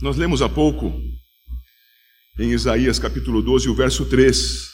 Nós 0.00 0.16
lemos 0.16 0.40
há 0.42 0.48
pouco, 0.48 0.92
em 2.38 2.52
Isaías 2.52 3.00
capítulo 3.00 3.42
12, 3.42 3.68
o 3.68 3.74
verso 3.74 4.04
3: 4.06 4.70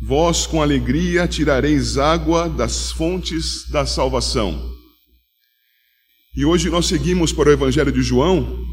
Vós 0.00 0.46
com 0.46 0.62
alegria 0.62 1.28
tirareis 1.28 1.98
água 1.98 2.48
das 2.48 2.90
fontes 2.90 3.68
da 3.68 3.84
salvação. 3.84 4.74
E 6.34 6.46
hoje 6.46 6.70
nós 6.70 6.86
seguimos 6.86 7.34
para 7.34 7.50
o 7.50 7.52
Evangelho 7.52 7.92
de 7.92 8.02
João, 8.02 8.66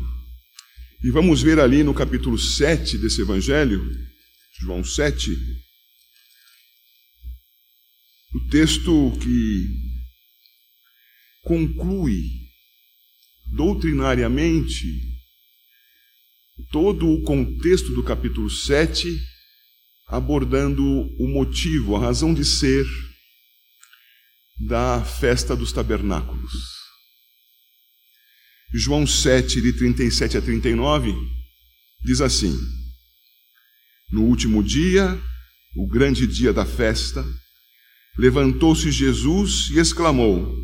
e 1.04 1.12
vamos 1.12 1.41
ver 1.41 1.59
ali 1.59 1.83
no 1.83 1.94
capítulo 1.94 2.40
7 2.40 2.97
desse 2.97 3.22
Evangelho, 3.22 3.92
João 4.62 4.81
7, 4.81 5.31
o 8.36 8.50
texto 8.50 9.12
que 9.20 9.68
conclui 11.44 12.24
doutrinariamente 13.52 15.08
todo 16.72 17.08
o 17.08 17.23
contexto 17.23 17.93
do 17.93 18.03
capítulo 18.03 18.49
7, 18.49 19.07
abordando 20.07 20.84
o 20.84 21.27
motivo, 21.27 21.95
a 21.95 21.99
razão 21.99 22.34
de 22.34 22.45
ser 22.45 22.85
da 24.59 25.03
festa 25.03 25.55
dos 25.55 25.71
tabernáculos. 25.71 26.53
João 28.73 29.07
7, 29.07 29.62
de 29.62 29.73
37 29.73 30.38
a 30.38 30.41
39, 30.41 31.16
diz 32.03 32.21
assim: 32.21 32.55
No 34.12 34.26
último 34.26 34.63
dia, 34.63 35.20
o 35.76 35.88
grande 35.88 36.27
dia 36.27 36.54
da 36.54 36.65
festa, 36.65 37.26
levantou-se 38.15 38.91
Jesus 38.91 39.70
e 39.71 39.79
exclamou: 39.79 40.55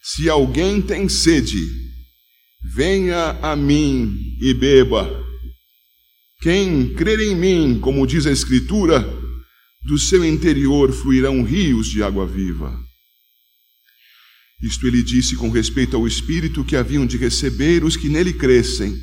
Se 0.00 0.28
alguém 0.28 0.80
tem 0.80 1.08
sede, 1.08 1.60
venha 2.62 3.30
a 3.42 3.56
mim 3.56 4.36
e 4.40 4.54
beba. 4.54 5.29
Quem 6.40 6.94
crer 6.94 7.20
em 7.20 7.36
mim, 7.36 7.78
como 7.80 8.06
diz 8.06 8.26
a 8.26 8.32
Escritura, 8.32 8.98
do 9.82 9.98
seu 9.98 10.24
interior 10.24 10.90
fluirão 10.90 11.42
rios 11.42 11.88
de 11.88 12.02
água 12.02 12.26
viva. 12.26 12.82
Isto 14.62 14.86
ele 14.86 15.02
disse 15.02 15.36
com 15.36 15.50
respeito 15.50 15.96
ao 15.96 16.06
Espírito 16.06 16.64
que 16.64 16.76
haviam 16.76 17.06
de 17.06 17.18
receber 17.18 17.84
os 17.84 17.94
que 17.94 18.08
nele 18.08 18.32
crescem, 18.32 18.94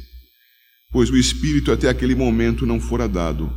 pois 0.92 1.12
o 1.12 1.18
Espírito 1.18 1.72
até 1.72 1.90
aquele 1.90 2.16
momento 2.16 2.66
não 2.66 2.80
fora 2.80 3.08
dado, 3.08 3.52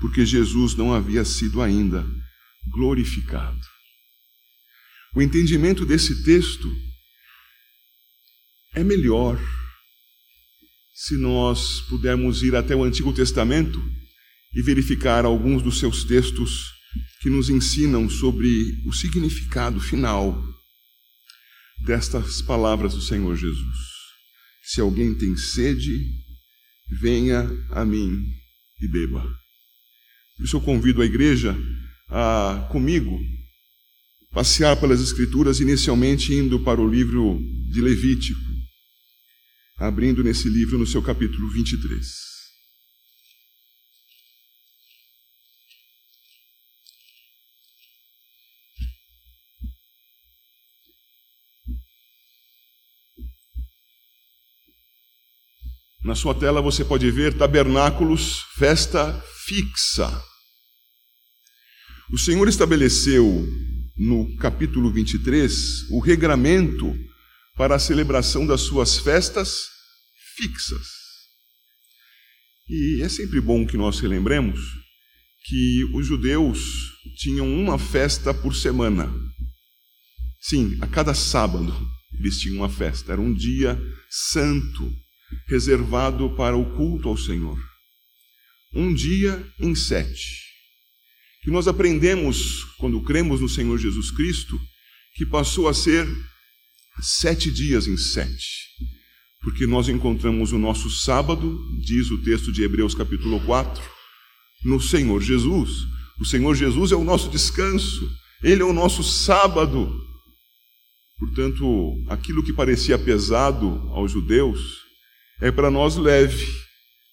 porque 0.00 0.24
Jesus 0.24 0.76
não 0.76 0.92
havia 0.92 1.24
sido 1.24 1.60
ainda 1.60 2.06
glorificado. 2.72 3.60
O 5.16 5.20
entendimento 5.20 5.84
desse 5.84 6.22
texto 6.22 6.72
é 8.72 8.84
melhor 8.84 9.36
se 11.02 11.16
nós 11.16 11.80
pudermos 11.88 12.42
ir 12.42 12.54
até 12.54 12.76
o 12.76 12.84
Antigo 12.84 13.10
Testamento 13.10 13.82
e 14.54 14.60
verificar 14.60 15.24
alguns 15.24 15.62
dos 15.62 15.78
seus 15.78 16.04
textos 16.04 16.74
que 17.22 17.30
nos 17.30 17.48
ensinam 17.48 18.06
sobre 18.10 18.82
o 18.84 18.92
significado 18.92 19.80
final 19.80 20.38
destas 21.86 22.42
palavras 22.42 22.92
do 22.92 23.00
Senhor 23.00 23.34
Jesus. 23.34 23.78
Se 24.62 24.82
alguém 24.82 25.14
tem 25.14 25.34
sede, 25.38 26.06
venha 27.00 27.48
a 27.70 27.82
mim 27.82 28.22
e 28.78 28.86
beba. 28.86 29.22
Por 30.36 30.44
isso 30.44 30.56
eu 30.56 30.60
convido 30.60 31.00
a 31.00 31.06
igreja 31.06 31.56
a, 32.10 32.68
comigo, 32.70 33.18
passear 34.32 34.78
pelas 34.78 35.00
Escrituras, 35.00 35.60
inicialmente 35.60 36.34
indo 36.34 36.60
para 36.60 36.78
o 36.78 36.86
livro 36.86 37.40
de 37.70 37.80
Levítico 37.80 38.49
abrindo 39.80 40.22
nesse 40.22 40.46
livro 40.46 40.78
no 40.78 40.86
seu 40.86 41.02
capítulo 41.02 41.50
23. 41.50 42.06
Na 56.04 56.14
sua 56.14 56.34
tela 56.34 56.60
você 56.60 56.84
pode 56.84 57.10
ver 57.10 57.38
tabernáculos, 57.38 58.42
festa 58.58 59.18
fixa. 59.46 60.22
O 62.12 62.18
Senhor 62.18 62.46
estabeleceu 62.48 63.48
no 63.96 64.36
capítulo 64.36 64.92
23 64.92 65.90
o 65.90 66.00
regramento 66.00 66.94
para 67.56 67.76
a 67.76 67.78
celebração 67.78 68.46
das 68.46 68.62
suas 68.62 68.98
festas 68.98 69.69
fixas. 70.40 70.88
E 72.66 73.02
é 73.02 73.08
sempre 73.08 73.40
bom 73.40 73.66
que 73.66 73.76
nós 73.76 74.00
relembremos 74.00 74.58
que 75.44 75.84
os 75.92 76.06
judeus 76.06 76.58
tinham 77.16 77.46
uma 77.46 77.78
festa 77.78 78.32
por 78.32 78.54
semana. 78.54 79.12
Sim, 80.40 80.78
a 80.80 80.86
cada 80.86 81.12
sábado 81.12 81.74
eles 82.18 82.38
tinham 82.38 82.58
uma 82.58 82.70
festa. 82.70 83.12
Era 83.12 83.20
um 83.20 83.34
dia 83.34 83.78
santo, 84.08 84.90
reservado 85.46 86.34
para 86.36 86.56
o 86.56 86.76
culto 86.76 87.08
ao 87.08 87.16
Senhor. 87.16 87.58
Um 88.72 88.94
dia 88.94 89.46
em 89.58 89.74
sete. 89.74 90.40
Que 91.42 91.50
nós 91.50 91.66
aprendemos, 91.68 92.64
quando 92.78 93.02
cremos 93.02 93.40
no 93.40 93.48
Senhor 93.48 93.78
Jesus 93.78 94.10
Cristo, 94.10 94.58
que 95.14 95.26
passou 95.26 95.68
a 95.68 95.74
ser 95.74 96.06
sete 97.02 97.50
dias 97.50 97.86
em 97.86 97.96
sete, 97.96 98.68
porque 99.42 99.66
nós 99.66 99.88
encontramos 99.88 100.52
o 100.52 100.58
nosso 100.58 100.90
sábado, 100.90 101.58
diz 101.80 102.10
o 102.10 102.18
texto 102.18 102.52
de 102.52 102.62
Hebreus 102.62 102.94
capítulo 102.94 103.40
4, 103.40 103.82
no 104.64 104.80
Senhor 104.80 105.22
Jesus. 105.22 105.70
O 106.20 106.24
Senhor 106.24 106.54
Jesus 106.54 106.92
é 106.92 106.96
o 106.96 107.04
nosso 107.04 107.30
descanso, 107.30 108.10
Ele 108.42 108.60
é 108.60 108.64
o 108.64 108.72
nosso 108.72 109.02
sábado. 109.02 109.90
Portanto, 111.18 112.04
aquilo 112.08 112.42
que 112.42 112.52
parecia 112.52 112.98
pesado 112.98 113.66
aos 113.90 114.12
judeus 114.12 114.60
é 115.40 115.50
para 115.50 115.70
nós 115.70 115.96
leve, 115.96 116.46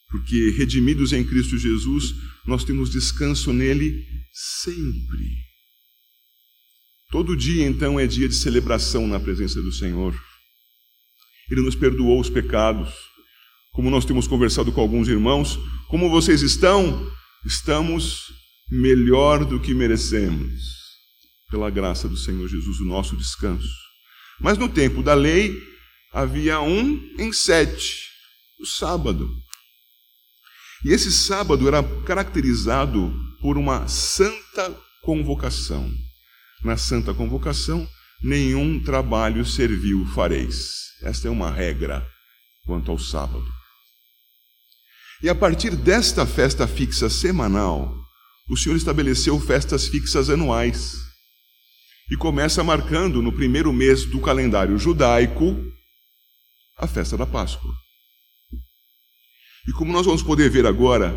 porque 0.10 0.52
redimidos 0.58 1.14
em 1.14 1.24
Cristo 1.24 1.58
Jesus, 1.58 2.14
nós 2.46 2.64
temos 2.66 2.90
descanso 2.90 3.54
nele 3.54 4.06
sempre. 4.64 5.48
Todo 7.10 7.38
dia, 7.38 7.66
então, 7.66 7.98
é 7.98 8.06
dia 8.06 8.28
de 8.28 8.36
celebração 8.36 9.08
na 9.08 9.18
presença 9.18 9.62
do 9.62 9.72
Senhor. 9.72 10.14
Ele 11.50 11.62
nos 11.62 11.76
perdoou 11.76 12.20
os 12.20 12.30
pecados. 12.30 12.94
Como 13.72 13.90
nós 13.90 14.06
temos 14.06 14.28
conversado 14.28 14.72
com 14.72 14.82
alguns 14.82 15.08
irmãos, 15.08 15.60
como 15.88 16.10
vocês 16.10 16.42
estão? 16.42 17.12
Estamos 17.46 18.34
melhor 18.70 19.46
do 19.46 19.60
que 19.60 19.74
merecemos, 19.74 20.62
pela 21.50 21.70
graça 21.70 22.10
do 22.10 22.18
Senhor 22.18 22.48
Jesus, 22.48 22.80
o 22.80 22.86
nosso 22.86 23.16
descanso. 23.16 23.70
Mas 24.42 24.58
no 24.58 24.68
tempo 24.68 25.02
da 25.02 25.14
lei, 25.14 25.56
havia 26.12 26.60
um 26.60 27.00
em 27.18 27.32
sete, 27.32 28.02
o 28.60 28.66
sábado. 28.66 29.30
E 30.84 30.92
esse 30.92 31.12
sábado 31.12 31.68
era 31.68 31.84
caracterizado 32.06 33.14
por 33.42 33.58
uma 33.58 33.88
santa 33.88 34.76
convocação 35.02 35.90
na 36.64 36.78
santa 36.78 37.14
convocação, 37.14 37.88
nenhum 38.24 38.80
trabalho 38.82 39.46
servil 39.46 40.06
fareis. 40.08 40.88
Esta 41.04 41.28
é 41.28 41.32
uma 41.32 41.52
regra 41.52 42.08
quanto 42.66 42.92
ao 42.92 43.00
sábado. 43.00 43.46
E 45.22 45.30
a 45.30 45.36
partir 45.36 45.76
desta 45.76 46.26
festa 46.26 46.68
fixa 46.68 47.10
semanal, 47.10 47.96
o 48.50 48.56
Senhor 48.56 48.76
estabeleceu 48.76 49.40
festas 49.40 49.88
fixas 49.88 50.30
anuais. 50.30 50.96
E 52.10 52.16
começa 52.16 52.64
marcando 52.64 53.22
no 53.22 53.34
primeiro 53.34 53.74
mês 53.74 54.06
do 54.06 54.22
calendário 54.22 54.78
judaico 54.78 55.58
a 56.78 56.88
festa 56.88 57.18
da 57.18 57.26
Páscoa. 57.26 57.74
E 59.68 59.74
como 59.74 59.92
nós 59.92 60.06
vamos 60.06 60.24
poder 60.24 60.50
ver 60.50 60.66
agora, 60.66 61.14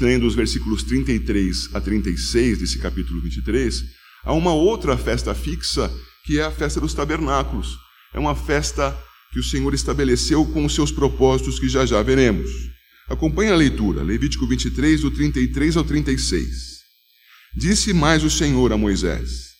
lendo 0.00 0.26
os 0.26 0.34
versículos 0.34 0.82
33 0.84 1.74
a 1.74 1.80
36 1.80 2.58
desse 2.60 2.78
capítulo 2.78 3.20
23, 3.20 3.82
Há 4.24 4.32
uma 4.32 4.52
outra 4.52 4.96
festa 4.96 5.34
fixa, 5.34 5.92
que 6.24 6.38
é 6.38 6.44
a 6.44 6.50
festa 6.50 6.80
dos 6.80 6.94
tabernáculos. 6.94 7.76
É 8.14 8.18
uma 8.18 8.34
festa 8.34 8.96
que 9.32 9.40
o 9.40 9.42
Senhor 9.42 9.72
estabeleceu 9.74 10.44
com 10.46 10.64
os 10.64 10.74
seus 10.74 10.92
propósitos 10.92 11.58
que 11.58 11.68
já 11.68 11.86
já 11.86 12.02
veremos. 12.02 12.50
Acompanhe 13.08 13.50
a 13.50 13.56
leitura, 13.56 14.02
Levítico 14.02 14.46
23, 14.46 15.00
do 15.00 15.10
33 15.10 15.76
ao 15.76 15.84
36. 15.84 16.82
Disse 17.56 17.92
mais 17.92 18.22
o 18.22 18.30
Senhor 18.30 18.72
a 18.72 18.76
Moisés: 18.76 19.52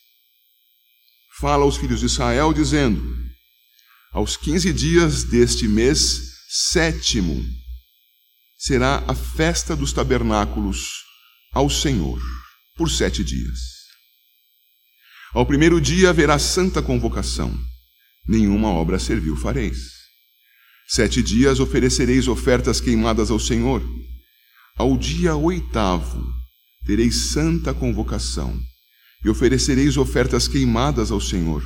Fala 1.39 1.65
aos 1.65 1.77
filhos 1.77 2.01
de 2.01 2.07
Israel, 2.07 2.53
dizendo: 2.53 3.03
Aos 4.13 4.37
quinze 4.37 4.73
dias 4.73 5.25
deste 5.25 5.67
mês 5.67 6.33
sétimo 6.49 7.45
será 8.57 9.05
a 9.09 9.15
festa 9.15 9.75
dos 9.75 9.93
tabernáculos 9.93 11.03
ao 11.53 11.69
Senhor, 11.69 12.23
por 12.77 12.89
sete 12.89 13.25
dias. 13.25 13.82
Ao 15.35 15.47
primeiro 15.47 15.81
dia 15.81 16.11
haverá 16.11 16.39
santa 16.39 16.83
convocação. 16.83 17.59
Nenhuma 18.29 18.69
obra 18.69 18.99
servil 18.99 19.35
fareis. 19.35 19.79
Sete 20.87 21.23
dias 21.23 21.59
oferecereis 21.59 22.29
ofertas 22.29 22.83
queimadas 22.83 23.31
ao 23.31 23.39
Senhor. 23.39 23.83
Ao 24.77 24.95
dia 24.99 25.35
oitavo 25.35 26.23
tereis 26.85 27.31
santa 27.31 27.73
convocação 27.73 28.61
e 29.25 29.31
oferecereis 29.31 29.97
ofertas 29.97 30.47
queimadas 30.47 31.11
ao 31.11 31.21
Senhor. 31.21 31.63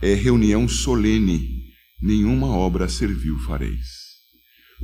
É 0.00 0.14
reunião 0.14 0.68
solene, 0.68 1.64
nenhuma 2.00 2.46
obra 2.46 2.88
servil 2.88 3.36
fareis. 3.40 3.88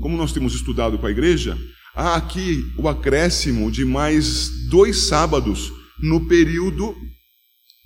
Como 0.00 0.17
nós 0.17 0.32
temos 0.32 0.52
estudado 0.52 0.99
com 0.99 1.06
a 1.06 1.11
igreja, 1.12 1.56
há 1.94 2.17
aqui 2.17 2.73
o 2.76 2.88
acréscimo 2.88 3.70
de 3.70 3.84
mais 3.84 4.67
dois 4.69 5.06
sábados 5.06 5.73
no 6.02 6.26
período 6.26 6.94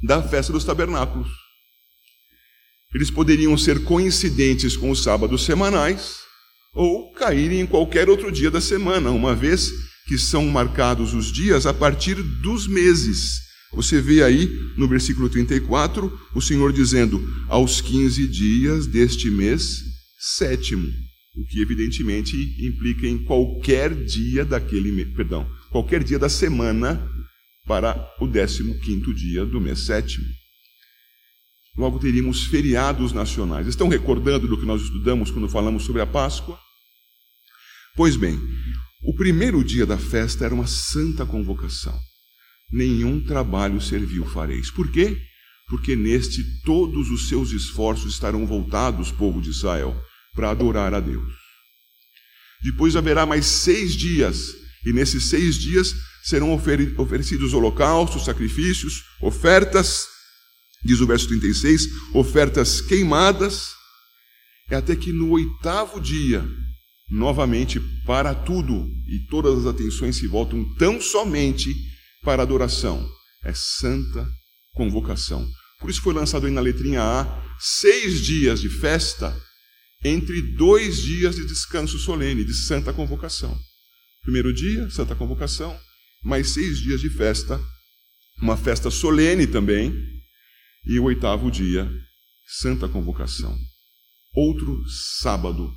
da 0.03 0.23
festa 0.23 0.53
dos 0.53 0.65
tabernáculos. 0.65 1.29
Eles 2.95 3.11
poderiam 3.11 3.57
ser 3.57 3.85
coincidentes 3.85 4.77
com 4.77 4.91
os 4.91 5.03
sábados 5.03 5.45
semanais 5.45 6.17
ou 6.75 7.13
caírem 7.13 7.61
em 7.61 7.67
qualquer 7.67 8.09
outro 8.09 8.31
dia 8.33 8.51
da 8.51 8.61
semana, 8.61 9.11
uma 9.11 9.35
vez 9.35 9.71
que 10.07 10.19
são 10.19 10.47
marcados 10.47 11.15
os 11.15 11.31
dias 11.31 11.67
a 11.67 11.75
partir 11.75 12.15
dos 12.15 12.67
meses. 12.67 13.41
Você 13.73 14.01
vê 14.01 14.23
aí 14.25 14.49
no 14.77 14.89
versículo 14.89 15.29
34 15.29 16.21
o 16.35 16.41
Senhor 16.41 16.73
dizendo: 16.73 17.23
aos 17.49 17.81
15 17.81 18.27
dias 18.27 18.87
deste 18.87 19.31
mês 19.31 19.85
sétimo, 20.19 20.89
o 21.37 21.47
que 21.47 21.63
evidentemente 21.63 22.37
implica 22.61 23.07
em 23.07 23.25
qualquer 23.25 23.95
dia 23.95 24.45
daquele, 24.45 25.07
perdão, 25.15 25.49
qualquer 25.71 26.03
dia 26.03 26.19
da 26.19 26.29
semana 26.29 27.09
para 27.71 28.13
o 28.19 28.27
15 28.29 28.81
quinto 28.81 29.15
dia 29.15 29.47
do 29.47 29.61
mês 29.61 29.87
sétimo. 29.87 30.27
Logo 31.77 32.01
teríamos 32.01 32.47
feriados 32.47 33.13
nacionais. 33.13 33.69
Estão 33.69 33.87
recordando 33.87 34.49
do 34.49 34.59
que 34.59 34.67
nós 34.67 34.83
estudamos 34.83 35.31
quando 35.31 35.49
falamos 35.49 35.85
sobre 35.85 36.03
a 36.03 36.07
Páscoa? 36.07 36.59
Pois 37.95 38.17
bem, 38.17 38.37
o 39.05 39.15
primeiro 39.15 39.63
dia 39.63 39.87
da 39.87 39.97
festa 39.97 40.45
era 40.45 40.53
uma 40.53 40.67
santa 40.67 41.25
convocação. 41.25 41.97
Nenhum 42.73 43.23
trabalho 43.25 43.81
servil 43.81 44.27
fareis. 44.27 44.69
Por 44.69 44.91
quê? 44.91 45.17
Porque 45.69 45.95
neste 45.95 46.43
todos 46.63 47.09
os 47.09 47.29
seus 47.29 47.53
esforços 47.53 48.15
estarão 48.15 48.49
voltados, 48.49 49.13
povo 49.13 49.41
de 49.41 49.51
Israel, 49.51 49.97
para 50.35 50.51
adorar 50.51 50.93
a 50.93 50.99
Deus. 50.99 51.33
Depois 52.65 52.97
haverá 52.97 53.25
mais 53.25 53.47
seis 53.47 53.93
dias, 53.93 54.57
e 54.85 54.93
nesses 54.93 55.29
seis 55.29 55.55
dias 55.55 56.10
serão 56.23 56.53
oferecidos 56.53 57.53
holocaustos, 57.53 58.25
sacrifícios, 58.25 59.03
ofertas 59.21 60.07
diz 60.85 61.01
o 61.01 61.07
verso 61.07 61.29
36, 61.29 61.89
ofertas 62.15 62.81
queimadas, 62.81 63.73
é 64.71 64.77
até 64.77 64.95
que 64.97 65.13
no 65.13 65.31
oitavo 65.31 66.01
dia, 66.01 66.47
novamente 67.11 67.81
para 68.07 68.35
tudo 68.35 68.89
e 69.07 69.27
todas 69.29 69.59
as 69.61 69.67
atenções 69.67 70.17
se 70.17 70.27
voltam 70.27 70.65
tão 70.77 71.01
somente 71.01 71.75
para 72.23 72.43
a 72.43 72.45
adoração. 72.45 73.07
É 73.45 73.53
santa 73.55 74.27
convocação. 74.75 75.47
Por 75.81 75.91
isso 75.91 76.03
foi 76.03 76.15
lançado 76.15 76.47
aí 76.47 76.53
na 76.53 76.61
letrinha 76.61 77.03
A 77.03 77.43
seis 77.59 78.21
dias 78.21 78.61
de 78.61 78.69
festa 78.69 79.35
entre 80.05 80.41
dois 80.57 81.03
dias 81.03 81.37
de 81.37 81.47
descanso 81.47 81.99
solene, 81.99 82.45
de 82.45 82.55
santa 82.55 82.93
convocação. 82.93 83.59
Primeiro 84.23 84.53
dia, 84.53 84.89
santa 84.91 85.15
convocação, 85.15 85.79
mais 86.23 86.51
seis 86.51 86.79
dias 86.79 87.01
de 87.01 87.11
festa, 87.11 87.61
uma 88.41 88.57
festa 88.57 88.91
solene 88.91 89.47
também, 89.47 89.93
e 90.85 90.99
o 90.99 91.05
oitavo 91.05 91.51
dia, 91.51 91.91
Santa 92.47 92.89
Convocação. 92.89 93.57
Outro 94.35 94.83
sábado, 95.21 95.73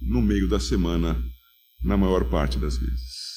no 0.00 0.22
meio 0.22 0.48
da 0.48 0.60
semana, 0.60 1.22
na 1.82 1.96
maior 1.96 2.28
parte 2.28 2.58
das 2.58 2.76
vezes. 2.76 3.28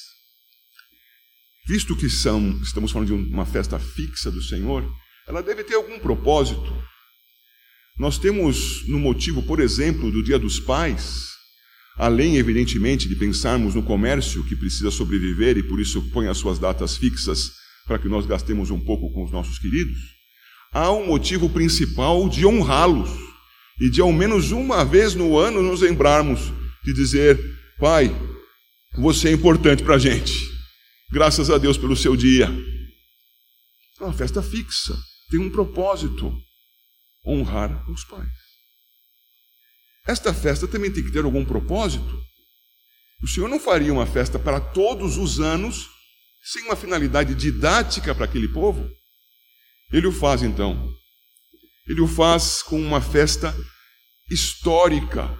Visto 1.66 1.96
que 1.96 2.10
são, 2.10 2.60
estamos 2.60 2.90
falando 2.90 3.08
de 3.08 3.12
uma 3.12 3.46
festa 3.46 3.78
fixa 3.78 4.30
do 4.30 4.42
Senhor, 4.42 4.84
ela 5.26 5.42
deve 5.42 5.62
ter 5.64 5.74
algum 5.74 5.98
propósito. 6.00 6.72
Nós 7.98 8.18
temos 8.18 8.86
no 8.88 8.98
motivo, 8.98 9.42
por 9.42 9.60
exemplo, 9.60 10.10
do 10.10 10.22
Dia 10.22 10.38
dos 10.38 10.58
Pais, 10.58 11.31
além, 11.96 12.36
evidentemente, 12.36 13.08
de 13.08 13.16
pensarmos 13.16 13.74
no 13.74 13.82
comércio 13.82 14.44
que 14.44 14.56
precisa 14.56 14.90
sobreviver 14.90 15.56
e 15.58 15.62
por 15.62 15.80
isso 15.80 16.02
põe 16.10 16.28
as 16.28 16.38
suas 16.38 16.58
datas 16.58 16.96
fixas 16.96 17.52
para 17.86 17.98
que 17.98 18.08
nós 18.08 18.26
gastemos 18.26 18.70
um 18.70 18.80
pouco 18.80 19.12
com 19.12 19.24
os 19.24 19.30
nossos 19.30 19.58
queridos, 19.58 19.98
há 20.72 20.90
um 20.90 21.06
motivo 21.06 21.48
principal 21.50 22.28
de 22.28 22.46
honrá-los 22.46 23.10
e 23.80 23.90
de 23.90 24.00
ao 24.00 24.12
menos 24.12 24.52
uma 24.52 24.84
vez 24.84 25.14
no 25.14 25.36
ano 25.36 25.62
nos 25.62 25.80
lembrarmos 25.80 26.52
de 26.84 26.92
dizer: 26.92 27.38
Pai, 27.78 28.14
você 28.96 29.28
é 29.28 29.32
importante 29.32 29.82
para 29.82 29.96
a 29.96 29.98
gente. 29.98 30.32
Graças 31.10 31.50
a 31.50 31.58
Deus 31.58 31.76
pelo 31.76 31.96
seu 31.96 32.16
dia. 32.16 32.48
É 34.00 34.04
uma 34.04 34.12
festa 34.12 34.42
fixa, 34.42 34.96
tem 35.30 35.40
um 35.40 35.50
propósito: 35.50 36.32
honrar 37.26 37.88
os 37.90 38.04
pais. 38.04 38.51
Esta 40.06 40.34
festa 40.34 40.66
também 40.66 40.92
tem 40.92 41.04
que 41.04 41.12
ter 41.12 41.24
algum 41.24 41.44
propósito. 41.44 42.20
O 43.22 43.28
Senhor 43.28 43.48
não 43.48 43.60
faria 43.60 43.92
uma 43.92 44.06
festa 44.06 44.38
para 44.38 44.60
todos 44.60 45.16
os 45.16 45.38
anos 45.38 45.88
sem 46.42 46.64
uma 46.64 46.74
finalidade 46.74 47.34
didática 47.34 48.14
para 48.14 48.24
aquele 48.24 48.48
povo? 48.48 48.88
Ele 49.92 50.08
o 50.08 50.12
faz 50.12 50.42
então. 50.42 50.92
Ele 51.86 52.00
o 52.00 52.08
faz 52.08 52.62
com 52.62 52.80
uma 52.80 53.00
festa 53.00 53.54
histórica. 54.30 55.38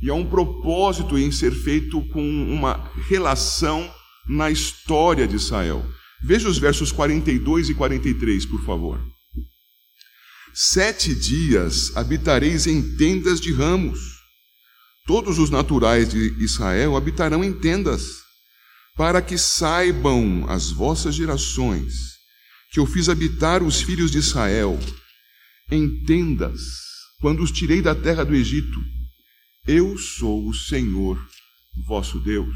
E 0.00 0.10
há 0.10 0.14
um 0.14 0.28
propósito 0.28 1.16
em 1.16 1.30
ser 1.32 1.52
feito 1.52 2.06
com 2.08 2.22
uma 2.22 2.92
relação 3.08 3.90
na 4.28 4.50
história 4.50 5.26
de 5.26 5.36
Israel. 5.36 5.82
Veja 6.24 6.48
os 6.48 6.58
versos 6.58 6.92
42 6.92 7.70
e 7.70 7.74
43, 7.74 8.46
por 8.46 8.64
favor. 8.64 9.11
Sete 10.54 11.14
dias 11.14 11.96
habitareis 11.96 12.66
em 12.66 12.96
tendas 12.96 13.40
de 13.40 13.54
ramos. 13.54 13.98
Todos 15.06 15.38
os 15.38 15.48
naturais 15.48 16.10
de 16.10 16.36
Israel 16.44 16.94
habitarão 16.94 17.42
em 17.42 17.54
tendas, 17.54 18.02
para 18.94 19.22
que 19.22 19.38
saibam 19.38 20.44
as 20.50 20.70
vossas 20.70 21.14
gerações 21.14 21.94
que 22.70 22.78
eu 22.78 22.84
fiz 22.84 23.08
habitar 23.08 23.62
os 23.62 23.80
filhos 23.80 24.10
de 24.10 24.18
Israel 24.18 24.78
em 25.70 26.04
tendas, 26.04 26.60
quando 27.18 27.42
os 27.42 27.50
tirei 27.50 27.80
da 27.80 27.94
terra 27.94 28.22
do 28.22 28.34
Egito. 28.34 28.78
Eu 29.66 29.96
sou 29.96 30.46
o 30.46 30.54
Senhor, 30.54 31.18
vosso 31.86 32.20
Deus. 32.20 32.54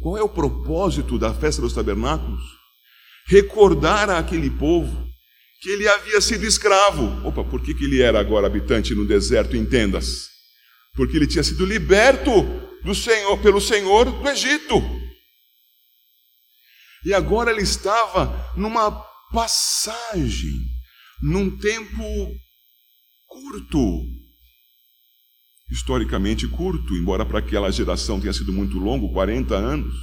Qual 0.00 0.18
é 0.18 0.22
o 0.22 0.28
propósito 0.28 1.18
da 1.18 1.32
festa 1.32 1.62
dos 1.62 1.72
tabernáculos? 1.72 2.42
Recordar 3.26 4.10
àquele 4.10 4.50
povo 4.50 5.09
que 5.60 5.68
ele 5.68 5.86
havia 5.86 6.20
sido 6.20 6.46
escravo. 6.46 7.26
Opa, 7.26 7.44
por 7.44 7.62
que, 7.62 7.74
que 7.74 7.84
ele 7.84 8.00
era 8.00 8.18
agora 8.18 8.46
habitante 8.46 8.94
no 8.94 9.06
deserto 9.06 9.56
em 9.56 9.64
tendas? 9.64 10.28
Porque 10.94 11.16
ele 11.16 11.26
tinha 11.26 11.44
sido 11.44 11.66
liberto 11.66 12.30
do 12.82 12.94
Senhor 12.94 13.38
pelo 13.38 13.60
Senhor 13.60 14.10
do 14.10 14.28
Egito. 14.28 14.82
E 17.04 17.14
agora 17.14 17.50
ele 17.50 17.62
estava 17.62 18.52
numa 18.56 18.90
passagem, 19.32 20.52
num 21.22 21.56
tempo 21.56 22.04
curto, 23.26 24.02
historicamente 25.70 26.48
curto, 26.48 26.94
embora 26.94 27.24
para 27.24 27.38
aquela 27.38 27.70
geração 27.70 28.20
tenha 28.20 28.32
sido 28.32 28.52
muito 28.52 28.78
longo 28.78 29.12
40 29.12 29.54
anos. 29.54 29.94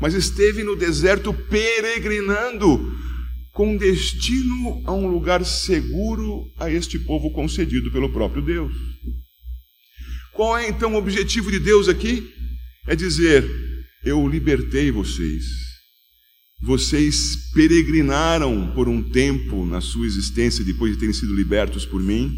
Mas 0.00 0.14
esteve 0.14 0.62
no 0.62 0.76
deserto 0.76 1.32
peregrinando, 1.32 2.78
com 3.56 3.74
destino 3.74 4.82
a 4.84 4.92
um 4.92 5.06
lugar 5.08 5.42
seguro 5.42 6.44
a 6.58 6.70
este 6.70 6.98
povo 6.98 7.32
concedido 7.32 7.90
pelo 7.90 8.12
próprio 8.12 8.42
Deus. 8.42 8.76
Qual 10.34 10.58
é 10.58 10.68
então 10.68 10.92
o 10.92 10.98
objetivo 10.98 11.50
de 11.50 11.58
Deus 11.58 11.88
aqui? 11.88 12.30
É 12.86 12.94
dizer: 12.94 13.42
Eu 14.04 14.28
libertei 14.28 14.90
vocês 14.90 15.66
vocês 16.62 17.50
peregrinaram 17.52 18.72
por 18.74 18.88
um 18.88 19.02
tempo 19.10 19.66
na 19.66 19.80
sua 19.80 20.06
existência, 20.06 20.64
depois 20.64 20.92
de 20.92 20.98
terem 20.98 21.14
sido 21.14 21.34
libertos 21.34 21.84
por 21.84 22.02
mim, 22.02 22.32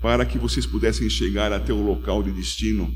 para 0.00 0.24
que 0.24 0.38
vocês 0.38 0.64
pudessem 0.64 1.10
chegar 1.10 1.52
até 1.52 1.72
o 1.72 1.84
local 1.84 2.22
de 2.22 2.30
destino, 2.32 2.92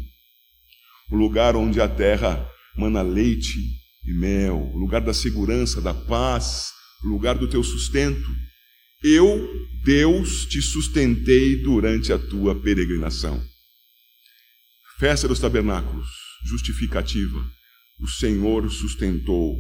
o 1.11 1.17
lugar 1.17 1.57
onde 1.57 1.81
a 1.81 1.89
terra 1.89 2.49
mana 2.77 3.03
leite 3.03 3.59
e 4.07 4.13
mel, 4.13 4.71
o 4.73 4.79
lugar 4.79 5.01
da 5.01 5.13
segurança, 5.13 5.81
da 5.81 5.93
paz, 5.93 6.69
o 7.05 7.09
lugar 7.09 7.37
do 7.39 7.49
teu 7.49 7.63
sustento. 7.63 8.29
Eu, 9.03 9.69
Deus, 9.85 10.47
te 10.47 10.63
sustentei 10.63 11.63
durante 11.63 12.13
a 12.13 12.19
tua 12.19 12.59
peregrinação. 12.59 13.45
Festa 14.99 15.29
dos 15.29 15.39
tabernáculos, 15.39 16.09
justificativa. 16.47 17.45
O 18.01 18.09
Senhor 18.09 18.71
sustentou 18.71 19.55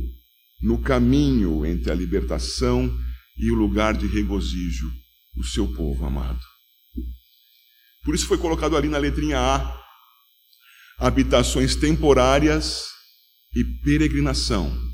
no 0.62 0.80
caminho 0.80 1.66
entre 1.66 1.92
a 1.92 1.94
libertação 1.94 2.90
e 3.36 3.50
o 3.50 3.54
lugar 3.54 3.94
de 3.94 4.06
regozijo, 4.06 4.90
o 5.36 5.44
seu 5.44 5.66
povo 5.74 6.06
amado. 6.06 6.40
Por 8.02 8.14
isso 8.14 8.26
foi 8.26 8.38
colocado 8.38 8.76
ali 8.76 8.88
na 8.88 8.98
letrinha 8.98 9.38
A: 9.38 9.84
habitações 10.98 11.76
temporárias 11.76 12.86
e 13.54 13.64
peregrinação. 13.82 14.93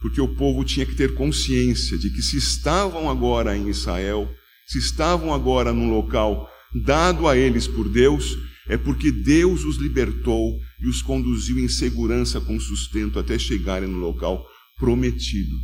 Porque 0.00 0.20
o 0.20 0.34
povo 0.36 0.64
tinha 0.64 0.86
que 0.86 0.94
ter 0.94 1.14
consciência 1.14 1.98
de 1.98 2.10
que 2.10 2.22
se 2.22 2.36
estavam 2.36 3.10
agora 3.10 3.56
em 3.56 3.68
Israel, 3.68 4.32
se 4.66 4.78
estavam 4.78 5.34
agora 5.34 5.72
num 5.72 5.90
local 5.90 6.48
dado 6.84 7.26
a 7.26 7.36
eles 7.36 7.66
por 7.66 7.88
Deus, 7.88 8.36
é 8.68 8.76
porque 8.76 9.10
Deus 9.10 9.64
os 9.64 9.76
libertou 9.76 10.58
e 10.80 10.86
os 10.86 11.02
conduziu 11.02 11.58
em 11.58 11.68
segurança 11.68 12.40
com 12.40 12.60
sustento 12.60 13.18
até 13.18 13.38
chegarem 13.38 13.88
no 13.88 13.98
local 13.98 14.46
prometido 14.76 15.56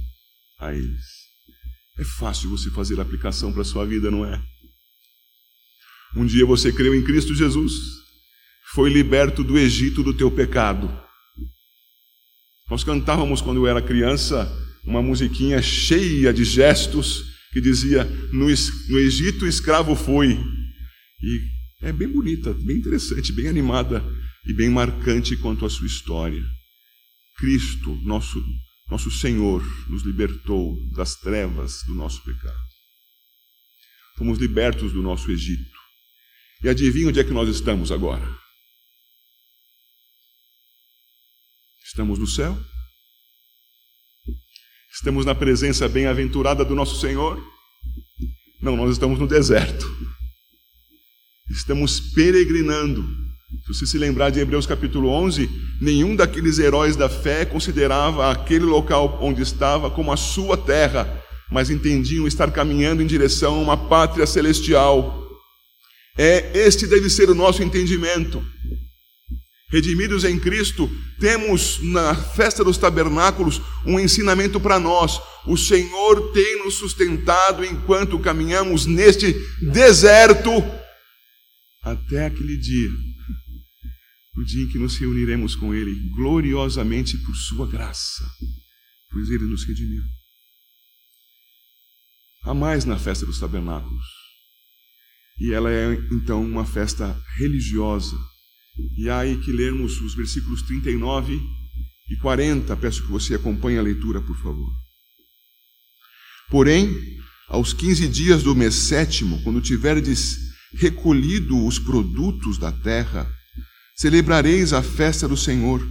a 0.58 0.74
eles. 0.74 1.04
É 1.98 2.04
fácil 2.04 2.50
você 2.50 2.70
fazer 2.70 2.98
aplicação 2.98 3.52
para 3.52 3.62
a 3.62 3.64
sua 3.64 3.86
vida, 3.86 4.10
não 4.10 4.24
é? 4.24 4.42
Um 6.16 6.24
dia 6.24 6.46
você 6.46 6.72
creu 6.72 6.94
em 6.94 7.04
Cristo 7.04 7.34
Jesus, 7.34 7.72
foi 8.72 8.90
liberto 8.90 9.44
do 9.44 9.58
Egito 9.58 10.02
do 10.02 10.14
teu 10.14 10.30
pecado. 10.30 11.03
Nós 12.70 12.82
cantávamos 12.82 13.40
quando 13.40 13.58
eu 13.58 13.66
era 13.66 13.82
criança 13.82 14.50
uma 14.84 15.02
musiquinha 15.02 15.60
cheia 15.62 16.32
de 16.32 16.44
gestos 16.44 17.24
que 17.52 17.60
dizia: 17.60 18.04
No, 18.32 18.46
no 18.46 18.98
Egito 18.98 19.46
escravo 19.46 19.94
fui. 19.94 20.32
E 21.22 21.40
é 21.82 21.92
bem 21.92 22.08
bonita, 22.08 22.52
bem 22.52 22.78
interessante, 22.78 23.32
bem 23.32 23.48
animada 23.48 24.04
e 24.46 24.52
bem 24.52 24.70
marcante 24.70 25.36
quanto 25.36 25.64
à 25.64 25.70
sua 25.70 25.86
história. 25.86 26.42
Cristo, 27.36 27.94
nosso, 28.02 28.42
nosso 28.90 29.10
Senhor, 29.10 29.62
nos 29.88 30.02
libertou 30.02 30.76
das 30.92 31.16
trevas 31.16 31.82
do 31.86 31.94
nosso 31.94 32.22
pecado. 32.22 32.64
Fomos 34.16 34.38
libertos 34.38 34.92
do 34.92 35.02
nosso 35.02 35.30
Egito. 35.30 35.74
E 36.62 36.68
adivinha 36.68 37.08
onde 37.08 37.20
é 37.20 37.24
que 37.24 37.32
nós 37.32 37.48
estamos 37.48 37.90
agora? 37.90 38.43
Estamos 41.94 42.18
no 42.18 42.26
céu? 42.26 42.58
Estamos 44.92 45.24
na 45.24 45.32
presença 45.32 45.88
bem-aventurada 45.88 46.64
do 46.64 46.74
nosso 46.74 47.00
Senhor? 47.00 47.40
Não, 48.60 48.76
nós 48.76 48.90
estamos 48.90 49.16
no 49.16 49.28
deserto. 49.28 49.86
Estamos 51.48 52.00
peregrinando. 52.00 53.00
Se 53.64 53.72
você 53.72 53.86
se 53.86 53.96
lembrar 53.96 54.30
de 54.30 54.40
Hebreus 54.40 54.66
capítulo 54.66 55.08
11, 55.08 55.48
nenhum 55.80 56.16
daqueles 56.16 56.58
heróis 56.58 56.96
da 56.96 57.08
fé 57.08 57.44
considerava 57.44 58.28
aquele 58.28 58.64
local 58.64 59.20
onde 59.22 59.42
estava 59.42 59.88
como 59.88 60.10
a 60.10 60.16
sua 60.16 60.56
terra, 60.56 61.22
mas 61.48 61.70
entendiam 61.70 62.26
estar 62.26 62.50
caminhando 62.50 63.04
em 63.04 63.06
direção 63.06 63.54
a 63.54 63.62
uma 63.62 63.88
pátria 63.88 64.26
celestial. 64.26 65.30
É 66.18 66.58
este 66.58 66.88
deve 66.88 67.08
ser 67.08 67.30
o 67.30 67.36
nosso 67.36 67.62
entendimento. 67.62 68.44
Redimidos 69.74 70.22
em 70.22 70.38
Cristo, 70.38 70.88
temos 71.18 71.80
na 71.82 72.14
festa 72.14 72.62
dos 72.62 72.78
tabernáculos 72.78 73.60
um 73.84 73.98
ensinamento 73.98 74.60
para 74.60 74.78
nós. 74.78 75.20
O 75.48 75.56
Senhor 75.56 76.30
tem 76.32 76.62
nos 76.62 76.74
sustentado 76.74 77.64
enquanto 77.64 78.20
caminhamos 78.20 78.86
neste 78.86 79.32
deserto 79.60 80.50
até 81.82 82.26
aquele 82.26 82.56
dia, 82.56 82.88
o 84.36 84.44
dia 84.44 84.62
em 84.62 84.68
que 84.68 84.78
nos 84.78 84.96
reuniremos 84.96 85.56
com 85.56 85.74
Ele 85.74 85.92
gloriosamente 86.14 87.18
por 87.18 87.34
Sua 87.34 87.66
graça, 87.66 88.24
pois 89.10 89.28
Ele 89.28 89.44
nos 89.44 89.64
redimiu. 89.64 90.04
Há 92.44 92.54
mais 92.54 92.84
na 92.84 92.96
festa 92.96 93.26
dos 93.26 93.40
tabernáculos. 93.40 94.06
E 95.40 95.52
ela 95.52 95.68
é 95.68 95.94
então 96.12 96.44
uma 96.44 96.64
festa 96.64 97.20
religiosa. 97.38 98.16
E 98.96 99.08
aí 99.08 99.36
que 99.38 99.52
lermos 99.52 100.00
os 100.00 100.14
versículos 100.14 100.62
39 100.62 101.40
e 102.10 102.16
40. 102.16 102.76
Peço 102.76 103.02
que 103.02 103.10
você 103.10 103.34
acompanhe 103.34 103.78
a 103.78 103.82
leitura, 103.82 104.20
por 104.20 104.36
favor. 104.36 104.70
Porém, 106.50 106.88
aos 107.48 107.72
quinze 107.72 108.08
dias 108.08 108.42
do 108.42 108.54
mês 108.54 108.74
sétimo, 108.74 109.42
quando 109.42 109.60
tiverdes 109.60 110.38
recolhido 110.74 111.64
os 111.64 111.78
produtos 111.78 112.58
da 112.58 112.72
terra, 112.72 113.30
celebrareis 113.96 114.72
a 114.72 114.82
festa 114.82 115.28
do 115.28 115.36
Senhor 115.36 115.86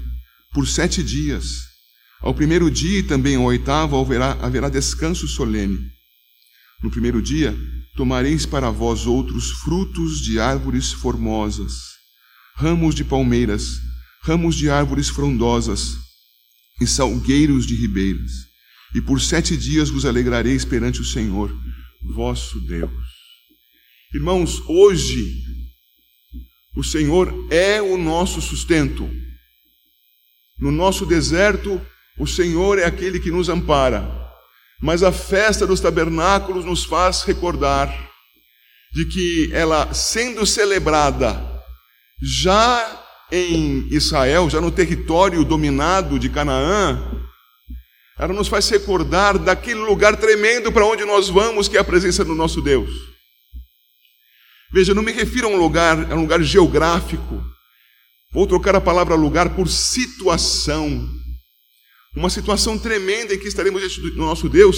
por 0.54 0.68
sete 0.68 1.04
dias. 1.04 1.62
Ao 2.22 2.34
primeiro 2.34 2.70
dia 2.70 3.00
e 3.00 3.04
também 3.04 3.36
ao 3.36 3.44
oitavo 3.44 4.00
haverá, 4.00 4.34
haverá 4.34 4.70
descanso 4.70 5.28
solene. 5.28 5.80
No 6.82 6.92
primeiro 6.92 7.22
dia, 7.22 7.58
tomareis 7.96 8.46
para 8.46 8.70
vós 8.70 9.06
outros 9.06 9.52
frutos 9.52 10.20
de 10.20 10.40
árvores 10.40 10.92
formosas, 10.92 11.93
ramos 12.56 12.96
de 12.96 13.04
palmeiras, 13.04 13.82
ramos 14.22 14.56
de 14.56 14.70
árvores 14.70 15.10
frondosas 15.10 15.98
e 16.82 16.88
salgueiros 16.88 17.66
de 17.66 17.76
ribeiras. 17.76 18.32
E 18.96 19.02
por 19.02 19.20
sete 19.20 19.58
dias 19.58 19.90
vos 19.90 20.06
alegrareis 20.06 20.64
perante 20.64 21.02
o 21.02 21.06
Senhor, 21.06 21.56
vosso 22.14 22.60
Deus. 22.62 22.92
Irmãos, 24.14 24.62
hoje 24.68 25.44
o 26.76 26.84
Senhor 26.84 27.34
é 27.50 27.82
o 27.82 27.98
nosso 27.98 28.42
sustento. 28.42 29.10
No 30.60 30.72
nosso 30.72 31.06
deserto, 31.06 31.82
o 32.20 32.28
Senhor 32.28 32.78
é 32.78 32.86
aquele 32.86 33.20
que 33.20 33.32
nos 33.32 33.50
ampara. 33.50 34.08
Mas 34.80 35.02
a 35.02 35.12
festa 35.12 35.66
dos 35.66 35.80
tabernáculos 35.80 36.66
nos 36.66 36.84
faz 36.84 37.24
recordar 37.24 37.90
de 38.94 39.06
que 39.06 39.50
ela 39.52 39.92
sendo 39.94 40.46
celebrada 40.46 41.53
já 42.24 43.04
em 43.30 43.88
Israel, 43.92 44.50
já 44.50 44.62
no 44.62 44.72
território 44.72 45.44
dominado 45.44 46.18
de 46.18 46.30
Canaã, 46.30 47.02
ela 48.18 48.32
nos 48.32 48.48
faz 48.48 48.70
recordar 48.70 49.38
daquele 49.38 49.82
lugar 49.82 50.16
tremendo 50.16 50.72
para 50.72 50.86
onde 50.86 51.04
nós 51.04 51.28
vamos, 51.28 51.68
que 51.68 51.76
é 51.76 51.80
a 51.80 51.84
presença 51.84 52.24
do 52.24 52.34
nosso 52.34 52.62
Deus. 52.62 52.90
Veja, 54.72 54.94
não 54.94 55.04
me 55.04 55.12
refiro 55.12 55.48
a 55.48 55.52
um 55.52 55.58
lugar, 55.58 56.12
a 56.12 56.16
um 56.16 56.22
lugar 56.22 56.42
geográfico. 56.42 57.44
Vou 58.32 58.48
trocar 58.48 58.76
a 58.76 58.82
palavra 58.82 59.16
lugar 59.16 59.56
por 59.56 59.68
situação. 59.68 61.10
Uma 62.16 62.30
situação 62.30 62.78
tremenda 62.80 63.34
em 63.34 63.40
que 63.40 63.48
estaremos 63.48 63.82
diante 63.82 64.00
do 64.00 64.16
nosso 64.16 64.48
Deus 64.48 64.78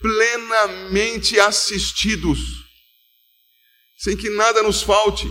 plenamente 0.00 1.38
assistidos, 1.40 2.38
sem 3.98 4.16
que 4.16 4.30
nada 4.30 4.62
nos 4.62 4.80
falte. 4.80 5.28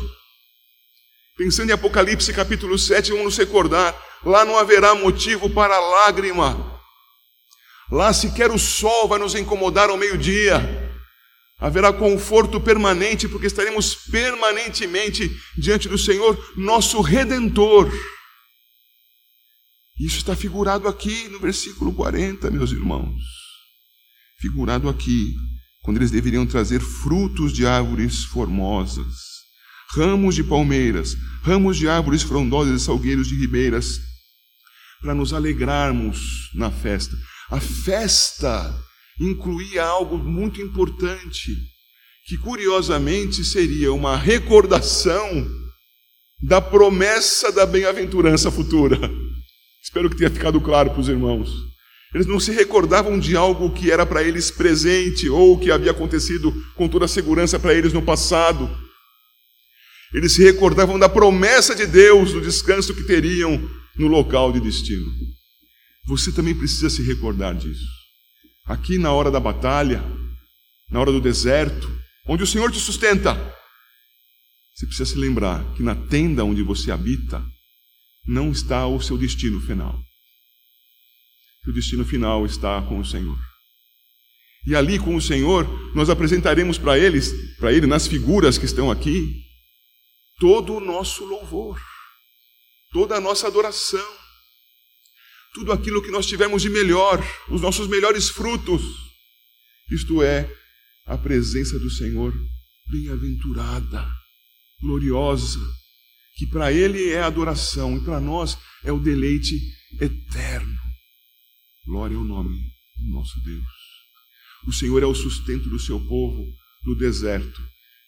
Pensando 1.38 1.70
em 1.70 1.74
Apocalipse 1.74 2.34
capítulo 2.34 2.80
7, 2.80 3.12
vamos 3.12 3.26
nos 3.26 3.38
recordar: 3.38 3.96
lá 4.26 4.44
não 4.44 4.58
haverá 4.58 4.96
motivo 4.96 5.48
para 5.52 5.80
lágrima, 5.80 6.82
lá 7.92 8.12
sequer 8.12 8.50
o 8.50 8.58
sol 8.58 9.08
vai 9.08 9.20
nos 9.20 9.36
incomodar 9.36 9.90
ao 9.92 9.98
meio-dia. 9.98 10.86
Haverá 11.60 11.92
conforto 11.92 12.62
permanente, 12.62 13.28
porque 13.28 13.48
estaremos 13.48 13.96
permanentemente 13.96 15.30
diante 15.58 15.88
do 15.90 15.98
Senhor, 15.98 16.38
nosso 16.56 17.02
redentor. 17.02 17.92
Isso 20.00 20.18
está 20.18 20.36
figurado 20.36 20.88
aqui 20.88 21.28
no 21.30 21.40
versículo 21.40 21.92
40, 21.94 22.52
meus 22.52 22.72
irmãos. 22.72 23.20
Figurado 24.40 24.88
aqui, 24.88 25.34
quando 25.82 25.98
eles 25.98 26.12
deveriam 26.12 26.46
trazer 26.46 26.80
frutos 26.80 27.52
de 27.52 27.66
árvores 27.66 28.24
formosas, 28.26 29.27
ramos 29.96 30.36
de 30.36 30.44
palmeiras, 30.44 31.16
ramos 31.44 31.78
de 31.78 31.88
árvores 31.88 32.24
frondosas 32.24 32.82
e 32.82 32.84
salgueiros 32.84 33.28
de 33.28 33.36
ribeiras, 33.36 34.00
para 35.02 35.14
nos 35.14 35.34
alegrarmos 35.34 36.50
na 36.54 36.72
festa. 36.72 37.16
A 37.50 37.60
festa 37.60 38.76
incluía 39.20 39.84
algo 39.84 40.18
muito 40.18 40.62
importante, 40.62 41.56
que 42.26 42.38
curiosamente 42.38 43.44
seria 43.44 43.94
uma 43.94 44.18
recordação 44.18 45.48
da 46.42 46.62
promessa 46.62 47.52
da 47.52 47.66
bem-aventurança 47.66 48.52
futura. 48.52 49.00
Espero 49.82 50.10
que 50.10 50.18
tenha 50.18 50.30
ficado 50.30 50.60
claro 50.60 50.92
para 50.92 51.00
os 51.00 51.08
irmãos. 51.08 51.50
Eles 52.14 52.28
não 52.28 52.40
se 52.40 52.52
recordavam 52.52 53.20
de 53.20 53.36
algo 53.36 53.72
que 53.72 53.92
era 53.92 54.06
para 54.06 54.24
eles 54.24 54.52
presente 54.52 55.30
ou 55.30 55.58
que 55.58 55.72
havia 55.72 55.92
acontecido 55.92 56.54
com 56.76 56.88
toda 56.88 57.06
a 57.06 57.08
segurança 57.08 57.60
para 57.60 57.74
eles 57.74 57.94
no 57.94 58.02
passado. 58.02 58.70
Eles 60.14 60.36
se 60.36 60.44
recordavam 60.44 60.98
da 60.98 61.10
promessa 61.10 61.76
de 61.76 61.86
Deus, 61.86 62.32
do 62.32 62.42
descanso 62.42 62.96
que 62.96 63.04
teriam 63.04 63.58
no 63.98 64.08
local 64.08 64.52
de 64.52 64.60
destino. 64.60 65.12
Você 66.08 66.32
também 66.32 66.56
precisa 66.56 66.90
se 66.90 67.02
recordar 67.04 67.56
disso 67.56 67.98
aqui 68.68 68.98
na 68.98 69.12
hora 69.14 69.32
da 69.32 69.40
batalha, 69.40 70.04
na 70.92 71.00
hora 71.00 71.12
do 71.12 71.22
deserto, 71.22 71.90
onde 72.28 72.44
o 72.44 72.48
Senhor 72.48 72.72
te 72.72 72.80
sustenta. 72.80 73.34
Você 74.76 74.86
precisa 74.86 75.12
se 75.12 75.18
lembrar 75.18 75.64
que 75.74 75.82
na 75.82 75.96
tenda 75.96 76.44
onde 76.44 76.62
você 76.62 76.92
habita 76.92 77.44
não 78.28 78.52
está 78.52 78.86
o 78.86 79.02
seu 79.02 79.18
destino 79.18 79.60
final. 79.62 79.98
O 81.66 81.72
destino 81.72 82.06
final 82.06 82.46
está 82.46 82.82
com 82.82 83.00
o 83.00 83.06
Senhor. 83.06 83.38
E 84.66 84.76
ali 84.76 85.00
com 85.00 85.16
o 85.16 85.22
Senhor, 85.22 85.66
nós 85.96 86.10
apresentaremos 86.10 86.78
para 86.78 87.00
eles, 87.00 87.56
para 87.58 87.72
ele 87.72 87.88
nas 87.88 88.06
figuras 88.06 88.58
que 88.58 88.66
estão 88.66 88.92
aqui, 88.92 89.47
todo 90.38 90.76
o 90.76 90.80
nosso 90.80 91.26
louvor, 91.26 91.82
toda 92.92 93.16
a 93.16 93.22
nossa 93.22 93.48
adoração, 93.48 94.06
tudo 95.54 95.72
aquilo 95.72 96.02
que 96.02 96.12
nós 96.12 96.26
tivermos 96.26 96.62
de 96.62 96.70
melhor, 96.70 97.24
os 97.50 97.62
nossos 97.62 97.88
melhores 97.88 98.30
frutos, 98.30 98.82
isto 99.92 100.22
é, 100.22 100.52
a 101.06 101.18
presença 101.18 101.80
do 101.80 101.90
Senhor 101.90 102.34
bem-aventurada, 102.90 104.08
gloriosa, 104.82 105.60
que 106.36 106.46
para 106.46 106.72
Ele 106.72 107.10
é 107.10 107.22
adoração 107.22 107.98
e 107.98 108.04
para 108.04 108.20
nós 108.20 108.58
é 108.84 108.92
o 108.92 109.00
deleite 109.00 109.60
eterno. 110.00 110.78
Glória 111.86 112.16
ao 112.16 112.24
nome 112.24 112.60
do 112.98 113.12
nosso 113.12 113.40
Deus. 113.44 113.66
O 114.68 114.74
Senhor 114.74 115.02
é 115.02 115.06
o 115.06 115.16
sustento 115.16 115.70
do 115.70 115.80
seu 115.80 116.00
povo 116.00 116.46
no 116.84 116.96
deserto 116.96 117.62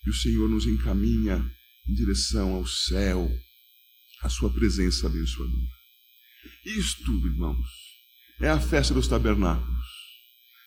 e 0.06 0.10
o 0.10 0.14
Senhor 0.14 0.48
nos 0.48 0.68
encaminha 0.68 1.44
em 1.90 1.94
direção 1.94 2.54
ao 2.54 2.68
céu, 2.68 3.28
a 4.22 4.30
sua 4.30 4.52
presença 4.52 5.08
abençoadora. 5.08 5.80
Isto, 6.66 7.12
irmãos, 7.26 7.68
é 8.40 8.48
a 8.48 8.60
festa 8.60 8.94
dos 8.94 9.08
tabernáculos. 9.08 9.80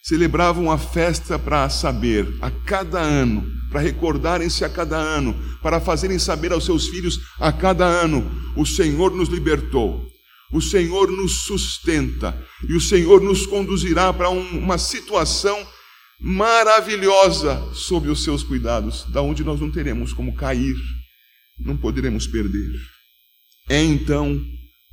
Celebravam 0.02 0.68
a 0.68 0.76
festa 0.76 1.38
para 1.38 1.68
saber 1.70 2.26
a 2.40 2.50
cada 2.50 3.00
ano, 3.00 3.48
para 3.70 3.80
recordarem-se 3.80 4.64
a 4.64 4.68
cada 4.68 4.96
ano, 4.96 5.32
para 5.62 5.80
fazerem 5.80 6.18
saber 6.18 6.50
aos 6.50 6.64
seus 6.64 6.88
filhos 6.88 7.20
a 7.38 7.52
cada 7.52 7.86
ano: 7.86 8.28
o 8.56 8.66
Senhor 8.66 9.14
nos 9.14 9.28
libertou, 9.28 10.04
o 10.52 10.60
Senhor 10.60 11.08
nos 11.08 11.44
sustenta 11.44 12.36
e 12.68 12.74
o 12.74 12.80
Senhor 12.80 13.20
nos 13.20 13.46
conduzirá 13.46 14.12
para 14.12 14.28
um, 14.28 14.58
uma 14.58 14.76
situação 14.76 15.64
maravilhosa 16.18 17.72
sob 17.72 18.08
os 18.08 18.24
seus 18.24 18.42
cuidados, 18.42 19.04
da 19.12 19.22
onde 19.22 19.44
nós 19.44 19.60
não 19.60 19.70
teremos 19.70 20.12
como 20.12 20.34
cair, 20.34 20.76
não 21.64 21.76
poderemos 21.76 22.26
perder. 22.26 22.72
É 23.68 23.82
então 23.82 24.44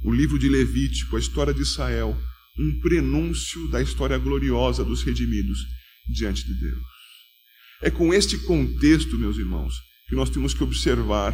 o 0.03 0.11
livro 0.11 0.39
de 0.39 0.47
Levítico, 0.47 1.15
a 1.15 1.19
história 1.19 1.53
de 1.53 1.61
Israel, 1.61 2.17
um 2.57 2.79
prenúncio 2.79 3.67
da 3.69 3.81
história 3.81 4.17
gloriosa 4.17 4.83
dos 4.83 5.03
redimidos 5.03 5.59
diante 6.07 6.45
de 6.45 6.53
Deus. 6.53 6.83
É 7.81 7.89
com 7.89 8.13
este 8.13 8.37
contexto, 8.39 9.17
meus 9.17 9.37
irmãos, 9.37 9.73
que 10.07 10.15
nós 10.15 10.29
temos 10.29 10.53
que 10.53 10.63
observar 10.63 11.33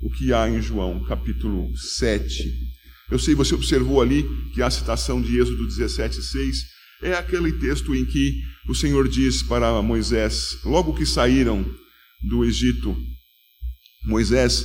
o 0.00 0.10
que 0.10 0.32
há 0.32 0.48
em 0.48 0.60
João, 0.60 1.04
capítulo 1.04 1.76
7, 1.76 2.72
eu 3.12 3.18
sei, 3.18 3.34
você 3.34 3.54
observou 3.54 4.00
ali 4.00 4.24
que 4.54 4.62
a 4.62 4.70
citação 4.70 5.20
de 5.20 5.38
Êxodo 5.38 5.66
17, 5.66 6.22
6 6.22 6.64
é 7.02 7.12
aquele 7.12 7.52
texto 7.52 7.94
em 7.94 8.06
que 8.06 8.40
o 8.66 8.74
Senhor 8.74 9.06
diz 9.06 9.42
para 9.42 9.82
Moisés, 9.82 10.58
logo 10.64 10.94
que 10.94 11.04
saíram 11.04 11.62
do 12.22 12.42
Egito, 12.42 12.96
Moisés 14.04 14.64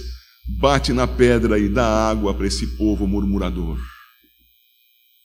bate 0.59 0.93
na 0.93 1.07
pedra 1.07 1.59
e 1.59 1.69
dá 1.69 2.09
água 2.09 2.33
para 2.33 2.47
esse 2.47 2.77
povo 2.77 3.05
murmurador. 3.05 3.79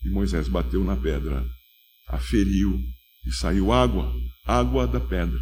E 0.04 0.10
Moisés 0.10 0.48
bateu 0.48 0.84
na 0.84 0.96
pedra, 0.96 1.46
aferiu 2.08 2.78
e 3.26 3.32
saiu 3.32 3.72
água, 3.72 4.12
água 4.44 4.86
da 4.86 5.00
pedra. 5.00 5.38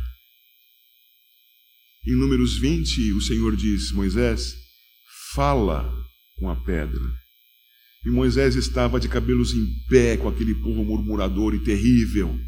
Em 2.07 2.15
Números 2.15 2.59
20, 2.59 3.13
o 3.13 3.21
Senhor 3.21 3.57
diz: 3.57 3.93
Moisés, 3.93 4.55
fala 5.35 5.91
com 6.37 6.49
a 6.49 6.57
pedra. 6.57 7.01
E 8.05 8.11
Moisés 8.11 8.55
estava 8.55 8.99
de 8.99 9.09
cabelos 9.09 9.53
em 9.53 9.67
pé 9.89 10.17
com 10.17 10.29
aquele 10.29 10.55
povo 10.55 10.85
murmurador 10.85 11.55
e 11.55 11.63
terrível. 11.63 12.39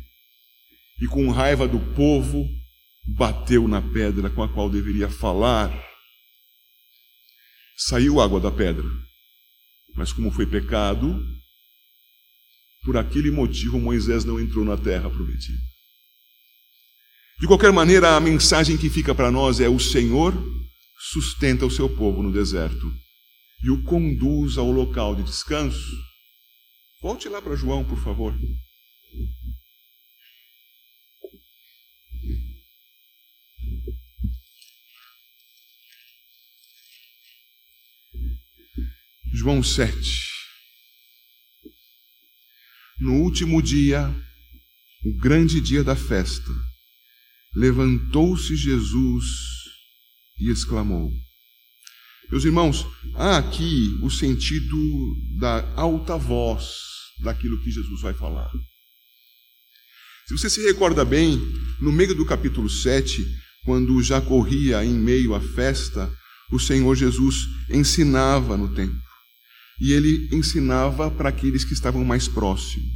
E 1.00 1.06
com 1.06 1.30
raiva 1.30 1.68
do 1.68 1.78
povo, 1.94 2.46
bateu 3.16 3.66
na 3.68 3.82
pedra 3.82 4.30
com 4.30 4.42
a 4.42 4.48
qual 4.48 4.70
deveria 4.70 5.08
falar. 5.08 5.91
Saiu 7.86 8.20
água 8.20 8.38
da 8.38 8.50
pedra. 8.50 8.84
Mas 9.96 10.12
como 10.12 10.30
foi 10.30 10.46
pecado, 10.46 11.20
por 12.84 12.96
aquele 12.96 13.30
motivo 13.30 13.78
Moisés 13.80 14.24
não 14.24 14.40
entrou 14.40 14.64
na 14.64 14.76
terra 14.76 15.10
prometida. 15.10 15.58
De 17.40 17.46
qualquer 17.48 17.72
maneira, 17.72 18.14
a 18.14 18.20
mensagem 18.20 18.76
que 18.76 18.88
fica 18.88 19.12
para 19.14 19.32
nós 19.32 19.58
é: 19.58 19.68
o 19.68 19.80
Senhor 19.80 20.32
sustenta 21.10 21.66
o 21.66 21.70
seu 21.70 21.88
povo 21.88 22.22
no 22.22 22.32
deserto 22.32 22.92
e 23.64 23.70
o 23.70 23.82
conduz 23.82 24.58
ao 24.58 24.70
local 24.70 25.16
de 25.16 25.24
descanso. 25.24 25.96
Volte 27.02 27.28
lá 27.28 27.42
para 27.42 27.56
João, 27.56 27.84
por 27.84 27.98
favor. 27.98 28.32
João 39.32 39.62
7. 39.62 39.98
No 43.00 43.14
último 43.22 43.62
dia, 43.62 44.14
o 45.04 45.16
grande 45.18 45.60
dia 45.60 45.82
da 45.82 45.96
festa, 45.96 46.52
levantou-se 47.54 48.54
Jesus 48.54 49.24
e 50.38 50.50
exclamou: 50.50 51.10
meus 52.32 52.46
irmãos, 52.46 52.86
há 53.14 53.36
aqui 53.36 53.98
o 54.02 54.10
sentido 54.10 54.76
da 55.38 55.70
alta 55.76 56.16
voz 56.16 56.76
daquilo 57.20 57.60
que 57.62 57.70
Jesus 57.70 58.00
vai 58.00 58.14
falar. 58.14 58.50
Se 60.26 60.38
você 60.38 60.48
se 60.48 60.62
recorda 60.62 61.04
bem, 61.04 61.38
no 61.78 61.92
meio 61.92 62.14
do 62.14 62.24
capítulo 62.24 62.70
7, 62.70 63.22
quando 63.66 64.02
já 64.02 64.18
corria 64.18 64.82
em 64.82 64.94
meio 64.94 65.34
à 65.34 65.42
festa, 65.42 66.10
o 66.50 66.58
Senhor 66.58 66.94
Jesus 66.94 67.46
ensinava 67.68 68.56
no 68.56 68.74
templo. 68.74 69.11
E 69.82 69.92
ele 69.92 70.28
ensinava 70.30 71.10
para 71.10 71.28
aqueles 71.28 71.64
que 71.64 71.74
estavam 71.74 72.04
mais 72.04 72.28
próximos. 72.28 72.86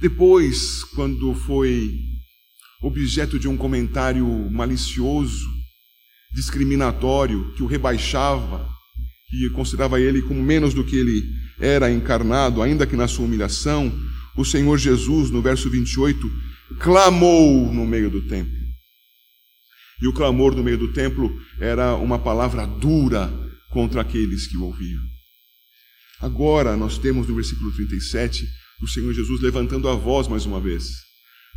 Depois, 0.00 0.82
quando 0.96 1.32
foi 1.32 1.94
objeto 2.82 3.38
de 3.38 3.46
um 3.46 3.56
comentário 3.56 4.26
malicioso, 4.50 5.48
discriminatório 6.34 7.54
que 7.54 7.62
o 7.62 7.66
rebaixava, 7.66 8.68
que 9.30 9.48
considerava 9.50 10.00
ele 10.00 10.22
como 10.22 10.42
menos 10.42 10.74
do 10.74 10.82
que 10.82 10.96
ele 10.96 11.22
era 11.60 11.88
encarnado, 11.88 12.60
ainda 12.60 12.84
que 12.84 12.96
na 12.96 13.06
sua 13.06 13.24
humilhação, 13.24 13.96
o 14.36 14.44
Senhor 14.44 14.76
Jesus, 14.76 15.30
no 15.30 15.40
verso 15.40 15.70
28, 15.70 16.18
clamou 16.80 17.72
no 17.72 17.86
meio 17.86 18.10
do 18.10 18.26
templo. 18.26 18.58
E 20.02 20.08
o 20.08 20.12
clamor 20.12 20.56
no 20.56 20.64
meio 20.64 20.78
do 20.78 20.92
templo 20.92 21.30
era 21.60 21.94
uma 21.94 22.18
palavra 22.18 22.66
dura 22.66 23.32
contra 23.70 24.00
aqueles 24.00 24.48
que 24.48 24.56
o 24.56 24.64
ouviam. 24.64 25.11
Agora 26.22 26.76
nós 26.76 26.98
temos 26.98 27.26
no 27.26 27.34
versículo 27.34 27.72
37 27.72 28.46
o 28.80 28.86
Senhor 28.86 29.12
Jesus 29.12 29.40
levantando 29.40 29.88
a 29.88 29.94
voz 29.96 30.28
mais 30.28 30.46
uma 30.46 30.60
vez, 30.60 30.84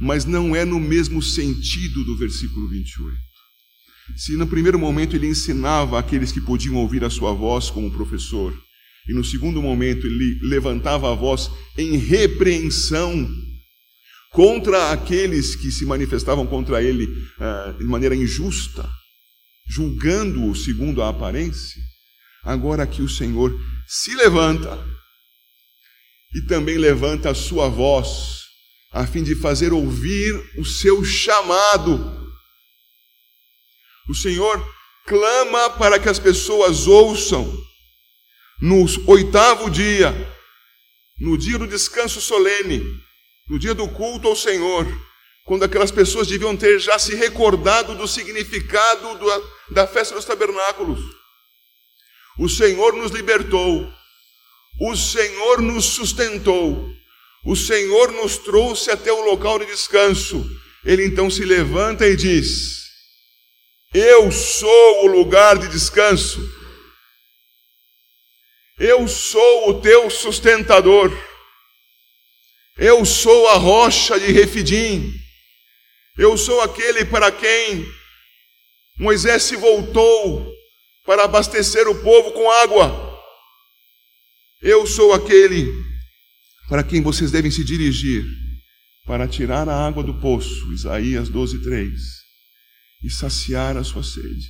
mas 0.01 0.25
não 0.25 0.55
é 0.55 0.65
no 0.65 0.79
mesmo 0.79 1.21
sentido 1.21 2.03
do 2.03 2.17
versículo 2.17 2.67
28. 2.67 3.15
Se 4.17 4.35
no 4.35 4.47
primeiro 4.47 4.79
momento 4.79 5.15
ele 5.15 5.27
ensinava 5.27 5.99
aqueles 5.99 6.31
que 6.31 6.41
podiam 6.41 6.77
ouvir 6.77 7.03
a 7.03 7.11
sua 7.11 7.31
voz 7.31 7.69
como 7.69 7.91
professor, 7.91 8.59
e 9.07 9.13
no 9.13 9.23
segundo 9.23 9.61
momento 9.61 10.07
ele 10.07 10.39
levantava 10.41 11.11
a 11.11 11.15
voz 11.15 11.51
em 11.77 11.97
repreensão 11.97 13.29
contra 14.31 14.91
aqueles 14.91 15.55
que 15.55 15.71
se 15.71 15.85
manifestavam 15.85 16.47
contra 16.47 16.81
ele 16.81 17.05
uh, 17.05 17.77
de 17.77 17.83
maneira 17.83 18.15
injusta, 18.15 18.89
julgando-o 19.67 20.55
segundo 20.55 21.03
a 21.03 21.09
aparência, 21.09 21.81
agora 22.45 22.83
aqui 22.83 23.01
o 23.01 23.09
Senhor 23.09 23.51
se 23.87 24.15
levanta 24.15 24.81
e 26.33 26.41
também 26.47 26.77
levanta 26.77 27.31
a 27.31 27.35
sua 27.35 27.67
voz, 27.67 28.43
a 28.93 29.05
fim 29.05 29.23
de 29.23 29.35
fazer 29.35 29.73
ouvir 29.73 30.33
o 30.57 30.63
seu 30.63 31.03
chamado 31.03 32.23
o 34.07 34.13
Senhor 34.13 34.63
clama 35.05 35.71
para 35.71 35.99
que 35.99 36.09
as 36.09 36.19
pessoas 36.19 36.87
ouçam. 36.87 37.51
No 38.61 38.85
oitavo 39.07 39.69
dia, 39.69 40.13
no 41.19 41.37
dia 41.37 41.57
do 41.57 41.67
descanso 41.67 42.21
solene, 42.21 42.83
no 43.49 43.59
dia 43.59 43.73
do 43.73 43.87
culto 43.87 44.27
ao 44.27 44.35
Senhor, 44.35 44.85
quando 45.43 45.63
aquelas 45.63 45.91
pessoas 45.91 46.27
deviam 46.27 46.55
ter 46.55 46.79
já 46.79 46.97
se 46.97 47.15
recordado 47.15 47.95
do 47.95 48.07
significado 48.07 49.19
da 49.71 49.85
festa 49.87 50.15
dos 50.15 50.25
tabernáculos. 50.25 50.99
O 52.37 52.49
Senhor 52.49 52.93
nos 52.93 53.11
libertou, 53.11 53.91
o 54.81 54.95
Senhor 54.95 55.61
nos 55.61 55.85
sustentou, 55.85 56.89
o 57.45 57.55
Senhor 57.55 58.11
nos 58.11 58.37
trouxe 58.37 58.91
até 58.91 59.11
o 59.11 59.25
local 59.25 59.59
de 59.59 59.65
descanso. 59.65 60.45
Ele 60.83 61.05
então 61.05 61.29
se 61.29 61.45
levanta 61.45 62.05
e 62.07 62.15
diz: 62.15 62.85
eu 63.95 64.29
sou 64.29 65.05
o 65.05 65.07
lugar 65.07 65.57
de 65.57 65.69
descanso. 65.69 66.37
Eu 68.77 69.07
sou 69.07 69.69
o 69.69 69.79
teu 69.79 70.09
sustentador. 70.09 71.17
Eu 72.77 73.05
sou 73.05 73.47
a 73.47 73.53
rocha 73.53 74.19
de 74.19 74.33
Refidim. 74.33 75.13
Eu 76.17 76.37
sou 76.37 76.59
aquele 76.59 77.05
para 77.05 77.31
quem 77.31 77.85
Moisés 78.99 79.43
se 79.43 79.55
voltou 79.55 80.53
para 81.05 81.25
abastecer 81.25 81.87
o 81.87 82.01
povo 82.01 82.31
com 82.33 82.49
água. 82.49 83.15
Eu 84.61 84.87
sou 84.87 85.13
aquele 85.13 85.67
para 86.67 86.83
quem 86.83 87.01
vocês 87.01 87.31
devem 87.31 87.51
se 87.51 87.63
dirigir 87.63 88.25
para 89.05 89.27
tirar 89.27 89.69
a 89.69 89.87
água 89.87 90.03
do 90.03 90.19
poço, 90.19 90.73
Isaías 90.73 91.29
12, 91.29 91.61
3, 91.61 92.01
e 93.03 93.09
saciar 93.09 93.77
a 93.77 93.83
sua 93.83 94.03
sede. 94.03 94.49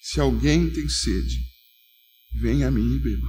Se 0.00 0.18
alguém 0.18 0.70
tem 0.70 0.88
sede, 0.88 1.38
venha 2.40 2.68
a 2.68 2.70
mim 2.70 2.96
e 2.96 2.98
beba. 2.98 3.28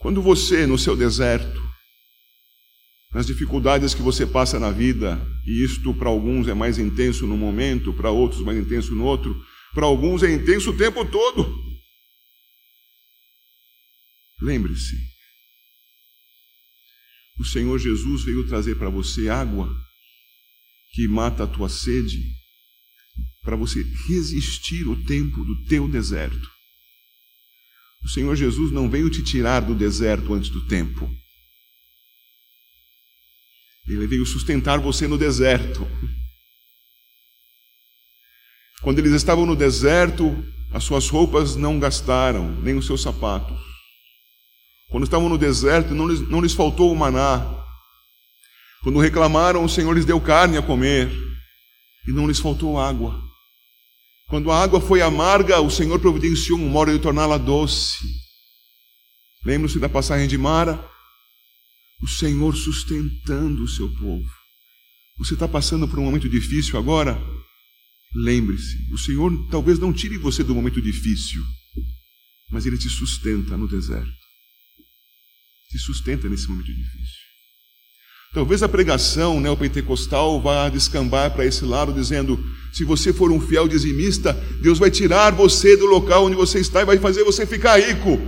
Quando 0.00 0.20
você, 0.20 0.66
no 0.66 0.76
seu 0.76 0.96
deserto, 0.96 1.62
nas 3.12 3.26
dificuldades 3.26 3.94
que 3.94 4.02
você 4.02 4.26
passa 4.26 4.58
na 4.58 4.70
vida, 4.70 5.20
e 5.50 5.64
isto 5.64 5.92
para 5.92 6.08
alguns 6.08 6.46
é 6.46 6.54
mais 6.54 6.78
intenso 6.78 7.26
no 7.26 7.36
momento, 7.36 7.92
para 7.92 8.08
outros 8.08 8.40
mais 8.40 8.56
intenso 8.56 8.94
no 8.94 9.02
outro, 9.02 9.34
para 9.74 9.84
alguns 9.84 10.22
é 10.22 10.32
intenso 10.32 10.70
o 10.70 10.76
tempo 10.76 11.04
todo. 11.04 11.60
Lembre-se, 14.40 14.94
o 17.36 17.44
Senhor 17.44 17.76
Jesus 17.80 18.22
veio 18.22 18.46
trazer 18.46 18.76
para 18.76 18.88
você 18.88 19.28
água 19.28 19.68
que 20.92 21.08
mata 21.08 21.42
a 21.42 21.48
tua 21.48 21.68
sede, 21.68 22.22
para 23.42 23.56
você 23.56 23.82
resistir 24.06 24.86
o 24.86 25.04
tempo 25.04 25.44
do 25.44 25.64
teu 25.64 25.88
deserto. 25.88 26.48
O 28.04 28.08
Senhor 28.08 28.36
Jesus 28.36 28.70
não 28.70 28.88
veio 28.88 29.10
te 29.10 29.20
tirar 29.24 29.60
do 29.60 29.74
deserto 29.74 30.32
antes 30.32 30.48
do 30.48 30.64
tempo. 30.68 31.10
Ele 33.86 34.06
veio 34.06 34.24
sustentar 34.24 34.78
você 34.78 35.06
no 35.08 35.18
deserto. 35.18 35.86
Quando 38.82 38.98
eles 38.98 39.12
estavam 39.12 39.44
no 39.44 39.56
deserto, 39.56 40.44
as 40.72 40.84
suas 40.84 41.08
roupas 41.08 41.56
não 41.56 41.78
gastaram, 41.78 42.50
nem 42.62 42.76
os 42.76 42.86
seus 42.86 43.02
sapatos. 43.02 43.58
Quando 44.88 45.04
estavam 45.04 45.28
no 45.28 45.38
deserto, 45.38 45.94
não 45.94 46.08
lhes, 46.08 46.20
não 46.28 46.40
lhes 46.40 46.52
faltou 46.52 46.92
o 46.92 46.96
maná. 46.96 47.58
Quando 48.82 48.98
reclamaram, 48.98 49.64
o 49.64 49.68
Senhor 49.68 49.92
lhes 49.92 50.04
deu 50.04 50.20
carne 50.20 50.56
a 50.56 50.62
comer 50.62 51.10
e 52.08 52.12
não 52.12 52.26
lhes 52.26 52.40
faltou 52.40 52.78
água. 52.78 53.20
Quando 54.28 54.50
a 54.50 54.62
água 54.62 54.80
foi 54.80 55.02
amarga, 55.02 55.60
o 55.60 55.70
Senhor 55.70 55.98
providenciou 56.00 56.58
um 56.58 56.68
modo 56.68 56.92
de 56.92 56.98
torná-la 56.98 57.36
doce. 57.36 57.98
Lembra-se 59.44 59.78
da 59.78 59.88
passagem 59.88 60.26
de 60.26 60.38
Mara? 60.38 60.89
O 62.02 62.08
Senhor 62.08 62.56
sustentando 62.56 63.62
o 63.62 63.68
seu 63.68 63.88
povo. 63.94 64.28
Você 65.18 65.34
está 65.34 65.46
passando 65.46 65.86
por 65.86 65.98
um 65.98 66.04
momento 66.04 66.28
difícil 66.28 66.78
agora? 66.78 67.20
Lembre-se, 68.14 68.92
o 68.92 68.98
Senhor 68.98 69.30
talvez 69.50 69.78
não 69.78 69.92
tire 69.92 70.16
você 70.16 70.42
do 70.42 70.54
momento 70.54 70.80
difícil, 70.80 71.42
mas 72.50 72.66
Ele 72.66 72.78
te 72.78 72.88
sustenta 72.88 73.56
no 73.56 73.68
deserto. 73.68 74.10
Te 75.70 75.78
sustenta 75.78 76.28
nesse 76.28 76.48
momento 76.48 76.66
difícil. 76.66 77.20
Talvez 78.32 78.62
a 78.62 78.68
pregação 78.68 79.40
neopentecostal 79.40 80.40
vá 80.40 80.68
descambar 80.68 81.32
para 81.32 81.44
esse 81.44 81.64
lado, 81.64 81.92
dizendo: 81.92 82.38
se 82.72 82.84
você 82.84 83.12
for 83.12 83.30
um 83.30 83.40
fiel 83.40 83.68
dizimista, 83.68 84.32
Deus 84.62 84.78
vai 84.78 84.90
tirar 84.90 85.32
você 85.32 85.76
do 85.76 85.86
local 85.86 86.26
onde 86.26 86.36
você 86.36 86.60
está 86.60 86.82
e 86.82 86.84
vai 86.84 86.98
fazer 86.98 87.24
você 87.24 87.44
ficar 87.44 87.78
rico, 87.78 88.18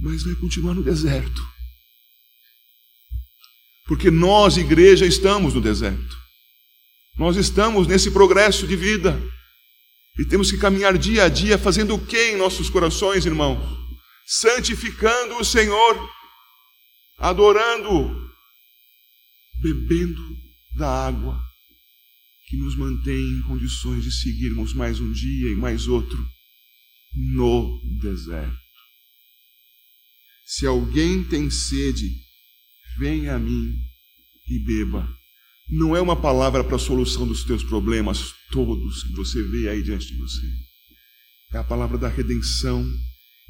mas 0.00 0.22
vai 0.22 0.34
continuar 0.36 0.74
no 0.74 0.82
deserto. 0.82 1.42
Porque 3.92 4.10
nós, 4.10 4.56
igreja, 4.56 5.04
estamos 5.04 5.52
no 5.52 5.60
deserto. 5.60 6.16
Nós 7.14 7.36
estamos 7.36 7.86
nesse 7.86 8.10
progresso 8.10 8.66
de 8.66 8.74
vida. 8.74 9.22
E 10.18 10.24
temos 10.24 10.50
que 10.50 10.56
caminhar 10.56 10.96
dia 10.96 11.24
a 11.24 11.28
dia 11.28 11.58
fazendo 11.58 11.94
o 11.94 12.06
que 12.06 12.30
em 12.30 12.36
nossos 12.38 12.70
corações, 12.70 13.26
irmãos? 13.26 13.62
Santificando 14.26 15.36
o 15.36 15.44
Senhor, 15.44 16.10
adorando, 17.18 18.32
bebendo 19.60 20.22
da 20.74 21.08
água 21.08 21.38
que 22.46 22.56
nos 22.56 22.74
mantém 22.74 23.22
em 23.22 23.42
condições 23.42 24.04
de 24.04 24.10
seguirmos 24.10 24.72
mais 24.72 25.00
um 25.00 25.12
dia 25.12 25.50
e 25.50 25.54
mais 25.54 25.86
outro 25.86 26.16
no 27.34 27.78
deserto. 28.00 28.56
Se 30.46 30.66
alguém 30.66 31.22
tem 31.24 31.50
sede, 31.50 32.21
Venha 32.98 33.36
a 33.36 33.38
mim 33.38 33.74
e 34.48 34.58
beba. 34.58 35.08
Não 35.68 35.96
é 35.96 36.00
uma 36.00 36.20
palavra 36.20 36.62
para 36.62 36.76
a 36.76 36.78
solução 36.78 37.26
dos 37.26 37.44
teus 37.44 37.64
problemas 37.64 38.34
todos 38.50 39.04
que 39.04 39.12
você 39.14 39.42
vê 39.42 39.68
aí 39.68 39.82
diante 39.82 40.08
de 40.08 40.18
você. 40.18 40.46
É 41.54 41.58
a 41.58 41.64
palavra 41.64 41.96
da 41.96 42.08
redenção 42.08 42.86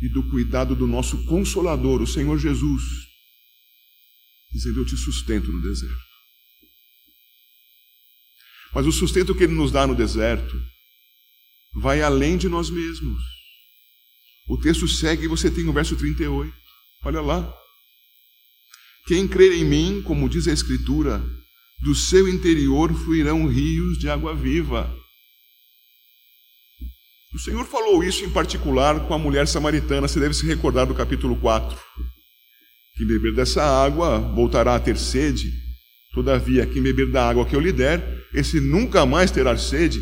e 0.01 0.09
do 0.09 0.29
cuidado 0.29 0.75
do 0.75 0.87
nosso 0.87 1.25
consolador, 1.27 2.03
o 2.03 2.07
Senhor 2.07 2.39
Jesus, 2.39 2.83
dizendo: 4.53 4.81
Eu 4.81 4.87
te 4.87 4.97
sustento 4.97 5.51
no 5.51 5.63
deserto. 5.63 6.13
Mas 8.75 8.87
o 8.87 8.93
sustento 8.93 9.35
que 9.35 9.45
Ele 9.45 9.55
nos 9.55 9.71
dá 9.71 9.87
no 9.87 9.95
deserto 9.95 10.61
vai 11.75 12.03
além 12.03 12.37
de 12.37 12.49
nós 12.49 12.71
mesmos. 12.71 13.23
O 14.49 14.59
texto 14.59 14.89
segue 14.89 15.25
e 15.25 15.29
você 15.29 15.51
tem 15.51 15.69
o 15.69 15.73
verso 15.73 15.97
38. 15.97 16.53
Olha 17.05 17.21
lá. 17.21 17.62
Quem 19.07 19.27
crer 19.27 19.53
em 19.53 19.65
mim, 19.65 20.03
como 20.03 20.29
diz 20.29 20.47
a 20.47 20.53
Escritura, 20.53 21.25
do 21.83 21.95
seu 21.95 22.29
interior 22.29 22.95
fluirão 22.95 23.47
rios 23.47 23.99
de 23.99 24.09
água 24.09 24.35
viva. 24.35 24.95
O 27.35 27.39
Senhor 27.39 27.67
falou 27.67 28.05
isso 28.05 28.25
em 28.25 28.31
particular 28.31 29.07
com 29.09 29.15
a 29.15 29.19
mulher 29.19 29.49
samaritana, 29.49 30.07
você 30.07 30.21
deve 30.21 30.35
se 30.35 30.47
recordar 30.47 30.87
do 30.87 30.95
capítulo 30.95 31.35
4. 31.41 31.77
Quem 32.95 33.07
beber 33.07 33.35
dessa 33.35 33.63
água 33.63 34.19
voltará 34.19 34.77
a 34.77 34.81
ter 34.81 34.97
sede, 34.97 35.51
todavia, 36.13 36.67
quem 36.67 36.83
beber 36.83 37.11
da 37.11 37.29
água 37.29 37.47
que 37.47 37.57
eu 37.57 37.61
lhe 37.61 37.73
der, 37.73 38.03
esse 38.35 38.61
nunca 38.61 39.05
mais 39.05 39.31
terá 39.31 39.57
sede. 39.57 40.01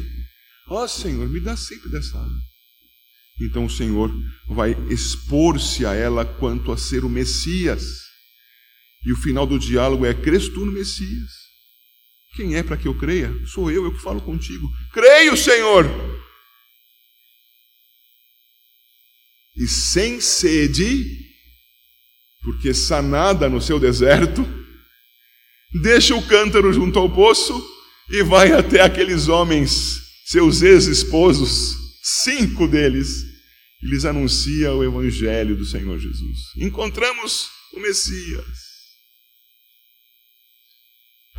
Ó 0.68 0.84
oh, 0.84 0.88
Senhor, 0.88 1.28
me 1.28 1.40
dá 1.40 1.56
sempre 1.56 1.88
dessa 1.88 2.18
água. 2.18 2.38
Então 3.40 3.64
o 3.64 3.70
Senhor 3.70 4.12
vai 4.48 4.76
expor-se 4.90 5.86
a 5.86 5.94
ela 5.94 6.26
quanto 6.26 6.70
a 6.70 6.76
ser 6.76 7.04
o 7.04 7.08
Messias. 7.08 8.09
E 9.04 9.12
o 9.12 9.16
final 9.16 9.46
do 9.46 9.58
diálogo 9.58 10.04
é: 10.04 10.14
Crês 10.14 10.48
tu 10.48 10.64
no 10.64 10.72
Messias? 10.72 11.40
Quem 12.34 12.56
é 12.56 12.62
para 12.62 12.76
que 12.76 12.86
eu 12.86 12.96
creia? 12.96 13.32
Sou 13.46 13.70
eu, 13.70 13.84
eu 13.84 13.92
que 13.92 14.02
falo 14.02 14.20
contigo. 14.20 14.68
Creio, 14.92 15.36
Senhor! 15.36 15.84
E 19.56 19.66
sem 19.66 20.20
sede, 20.20 21.04
porque 22.42 22.72
sanada 22.72 23.48
no 23.48 23.60
seu 23.60 23.80
deserto, 23.80 24.46
deixa 25.82 26.14
o 26.14 26.26
cântaro 26.26 26.72
junto 26.72 26.98
ao 26.98 27.12
poço 27.12 27.60
e 28.10 28.22
vai 28.22 28.52
até 28.52 28.80
aqueles 28.80 29.28
homens, 29.28 30.00
seus 30.26 30.62
ex-esposos, 30.62 31.76
cinco 32.02 32.68
deles, 32.68 33.24
e 33.82 33.86
lhes 33.88 34.04
anuncia 34.04 34.72
o 34.72 34.84
Evangelho 34.84 35.56
do 35.56 35.64
Senhor 35.64 35.98
Jesus. 35.98 36.38
Encontramos 36.56 37.48
o 37.74 37.80
Messias 37.80 38.69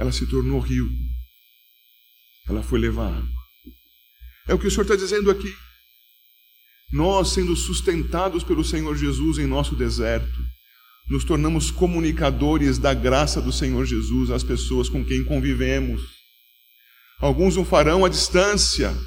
ela 0.01 0.11
se 0.11 0.25
tornou 0.25 0.59
rio. 0.59 0.89
Ela 2.49 2.63
foi 2.63 2.79
levar 2.79 3.13
água. 3.13 3.41
É 4.47 4.53
o 4.53 4.57
que 4.57 4.65
o 4.65 4.71
Senhor 4.71 4.81
está 4.81 4.95
dizendo 4.95 5.29
aqui. 5.29 5.55
Nós, 6.91 7.29
sendo 7.29 7.55
sustentados 7.55 8.43
pelo 8.43 8.63
Senhor 8.63 8.97
Jesus 8.97 9.37
em 9.37 9.45
nosso 9.45 9.75
deserto, 9.75 10.43
nos 11.07 11.23
tornamos 11.23 11.69
comunicadores 11.69 12.79
da 12.79 12.95
graça 12.95 13.39
do 13.39 13.53
Senhor 13.53 13.85
Jesus 13.85 14.31
às 14.31 14.43
pessoas 14.43 14.89
com 14.89 15.05
quem 15.05 15.23
convivemos. 15.23 16.01
Alguns 17.19 17.55
o 17.55 17.63
farão 17.63 18.03
à 18.03 18.09
distância. 18.09 18.97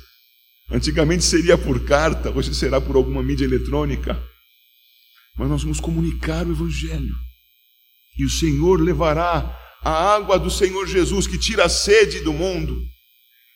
Antigamente 0.71 1.25
seria 1.25 1.59
por 1.59 1.85
carta, 1.85 2.31
hoje 2.31 2.55
será 2.55 2.81
por 2.81 2.95
alguma 2.95 3.21
mídia 3.21 3.45
eletrônica. 3.45 4.15
Mas 5.37 5.49
nós 5.49 5.63
vamos 5.65 5.81
comunicar 5.81 6.47
o 6.47 6.53
Evangelho. 6.53 7.17
E 8.17 8.25
o 8.25 8.31
Senhor 8.31 8.81
levará 8.81 9.64
a 9.85 10.15
água 10.15 10.39
do 10.39 10.51
Senhor 10.51 10.87
Jesus 10.87 11.27
que 11.27 11.39
tira 11.39 11.67
a 11.67 11.69
sede 11.69 12.21
do 12.21 12.33
mundo, 12.33 12.83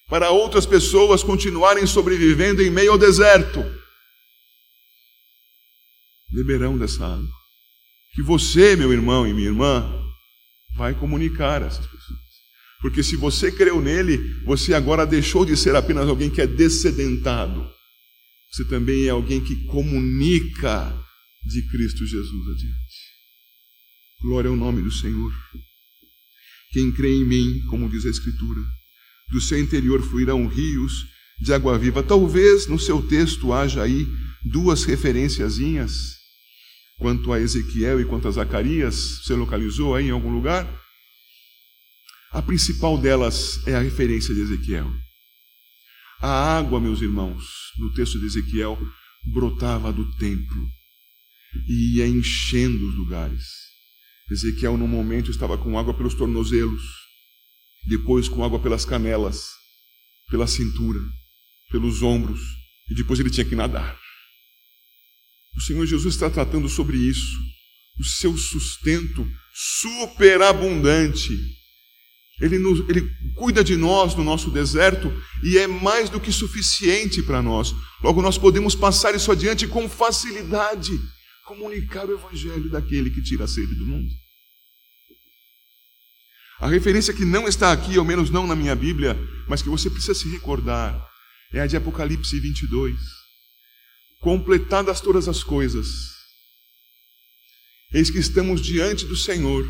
para 0.08 0.30
outras 0.30 0.66
pessoas 0.66 1.22
continuarem 1.22 1.86
sobrevivendo 1.86 2.62
em 2.62 2.70
meio 2.70 2.92
ao 2.92 2.98
deserto. 2.98 3.64
Beberão 6.30 6.76
dessa 6.76 7.06
água. 7.06 7.28
Que 8.14 8.22
você, 8.22 8.76
meu 8.76 8.92
irmão 8.92 9.26
e 9.26 9.32
minha 9.32 9.48
irmã, 9.48 10.04
vai 10.76 10.94
comunicar 10.94 11.62
a 11.62 11.66
essas 11.66 11.86
pessoas. 11.86 12.18
Porque 12.80 13.02
se 13.02 13.16
você 13.16 13.50
creu 13.50 13.80
nele, 13.80 14.18
você 14.44 14.74
agora 14.74 15.06
deixou 15.06 15.44
de 15.44 15.56
ser 15.56 15.74
apenas 15.74 16.08
alguém 16.08 16.30
que 16.30 16.40
é 16.40 16.46
descedentado. 16.46 17.68
Você 18.50 18.64
também 18.66 19.06
é 19.06 19.10
alguém 19.10 19.42
que 19.42 19.64
comunica 19.66 20.94
de 21.44 21.66
Cristo 21.68 22.06
Jesus 22.06 22.48
adiante. 22.48 23.08
Glória 24.22 24.50
ao 24.50 24.56
nome 24.56 24.82
do 24.82 24.90
Senhor. 24.90 25.32
Quem 26.70 26.92
crê 26.92 27.14
em 27.14 27.24
mim, 27.24 27.60
como 27.68 27.88
diz 27.88 28.04
a 28.04 28.10
Escritura, 28.10 28.60
do 29.30 29.40
seu 29.40 29.58
interior 29.58 30.02
fluirão 30.02 30.46
rios 30.46 31.06
de 31.40 31.52
água 31.52 31.78
viva. 31.78 32.02
Talvez 32.02 32.66
no 32.66 32.78
seu 32.78 33.00
texto 33.02 33.52
haja 33.52 33.82
aí 33.82 34.06
duas 34.44 34.84
referenciazinhas 34.84 36.18
quanto 36.98 37.32
a 37.32 37.40
Ezequiel 37.40 38.00
e 38.00 38.04
quanto 38.04 38.28
a 38.28 38.30
Zacarias. 38.30 39.22
Você 39.22 39.34
localizou 39.34 39.94
aí 39.94 40.06
em 40.06 40.10
algum 40.10 40.32
lugar? 40.32 40.66
A 42.32 42.42
principal 42.42 42.98
delas 42.98 43.66
é 43.66 43.74
a 43.74 43.80
referência 43.80 44.34
de 44.34 44.40
Ezequiel. 44.40 44.92
A 46.20 46.58
água, 46.58 46.80
meus 46.80 47.00
irmãos, 47.00 47.44
no 47.78 47.92
texto 47.94 48.18
de 48.18 48.26
Ezequiel, 48.26 48.78
brotava 49.32 49.92
do 49.92 50.10
templo 50.16 50.68
e 51.66 51.96
ia 51.96 52.06
enchendo 52.06 52.88
os 52.88 52.94
lugares. 52.96 53.67
Ezequiel, 54.30 54.76
no 54.76 54.86
momento, 54.86 55.30
estava 55.30 55.56
com 55.56 55.78
água 55.78 55.94
pelos 55.94 56.14
tornozelos, 56.14 56.82
depois 57.86 58.28
com 58.28 58.44
água 58.44 58.60
pelas 58.60 58.84
canelas, 58.84 59.46
pela 60.30 60.46
cintura, 60.46 61.00
pelos 61.70 62.02
ombros, 62.02 62.40
e 62.90 62.94
depois 62.94 63.18
ele 63.18 63.30
tinha 63.30 63.46
que 63.46 63.56
nadar. 63.56 63.98
O 65.56 65.60
Senhor 65.60 65.86
Jesus 65.86 66.14
está 66.14 66.28
tratando 66.28 66.68
sobre 66.68 66.98
isso, 66.98 67.38
o 67.98 68.04
seu 68.04 68.36
sustento 68.36 69.26
superabundante. 69.54 71.32
Ele, 72.40 72.58
nos, 72.58 72.88
ele 72.88 73.10
cuida 73.34 73.64
de 73.64 73.76
nós 73.76 74.14
no 74.14 74.22
nosso 74.22 74.50
deserto 74.50 75.10
e 75.42 75.58
é 75.58 75.66
mais 75.66 76.08
do 76.08 76.20
que 76.20 76.30
suficiente 76.30 77.22
para 77.22 77.42
nós. 77.42 77.74
Logo, 78.02 78.22
nós 78.22 78.38
podemos 78.38 78.76
passar 78.76 79.14
isso 79.14 79.32
adiante 79.32 79.66
com 79.66 79.88
facilidade 79.88 80.92
comunicar 81.48 82.06
o 82.06 82.12
evangelho 82.12 82.68
daquele 82.68 83.10
que 83.10 83.22
tira 83.22 83.44
a 83.44 83.48
sede 83.48 83.74
do 83.74 83.86
mundo. 83.86 84.12
A 86.60 86.68
referência 86.68 87.14
que 87.14 87.24
não 87.24 87.48
está 87.48 87.72
aqui, 87.72 87.96
ao 87.96 88.04
menos 88.04 88.28
não 88.28 88.46
na 88.46 88.54
minha 88.54 88.76
Bíblia, 88.76 89.16
mas 89.48 89.62
que 89.62 89.70
você 89.70 89.88
precisa 89.88 90.14
se 90.14 90.28
recordar, 90.28 91.08
é 91.52 91.60
a 91.60 91.66
de 91.66 91.74
Apocalipse 91.74 92.38
22. 92.38 93.00
Completadas 94.20 95.00
todas 95.00 95.26
as 95.26 95.42
coisas, 95.42 95.86
eis 97.94 98.10
que 98.10 98.18
estamos 98.18 98.60
diante 98.60 99.06
do 99.06 99.16
Senhor. 99.16 99.64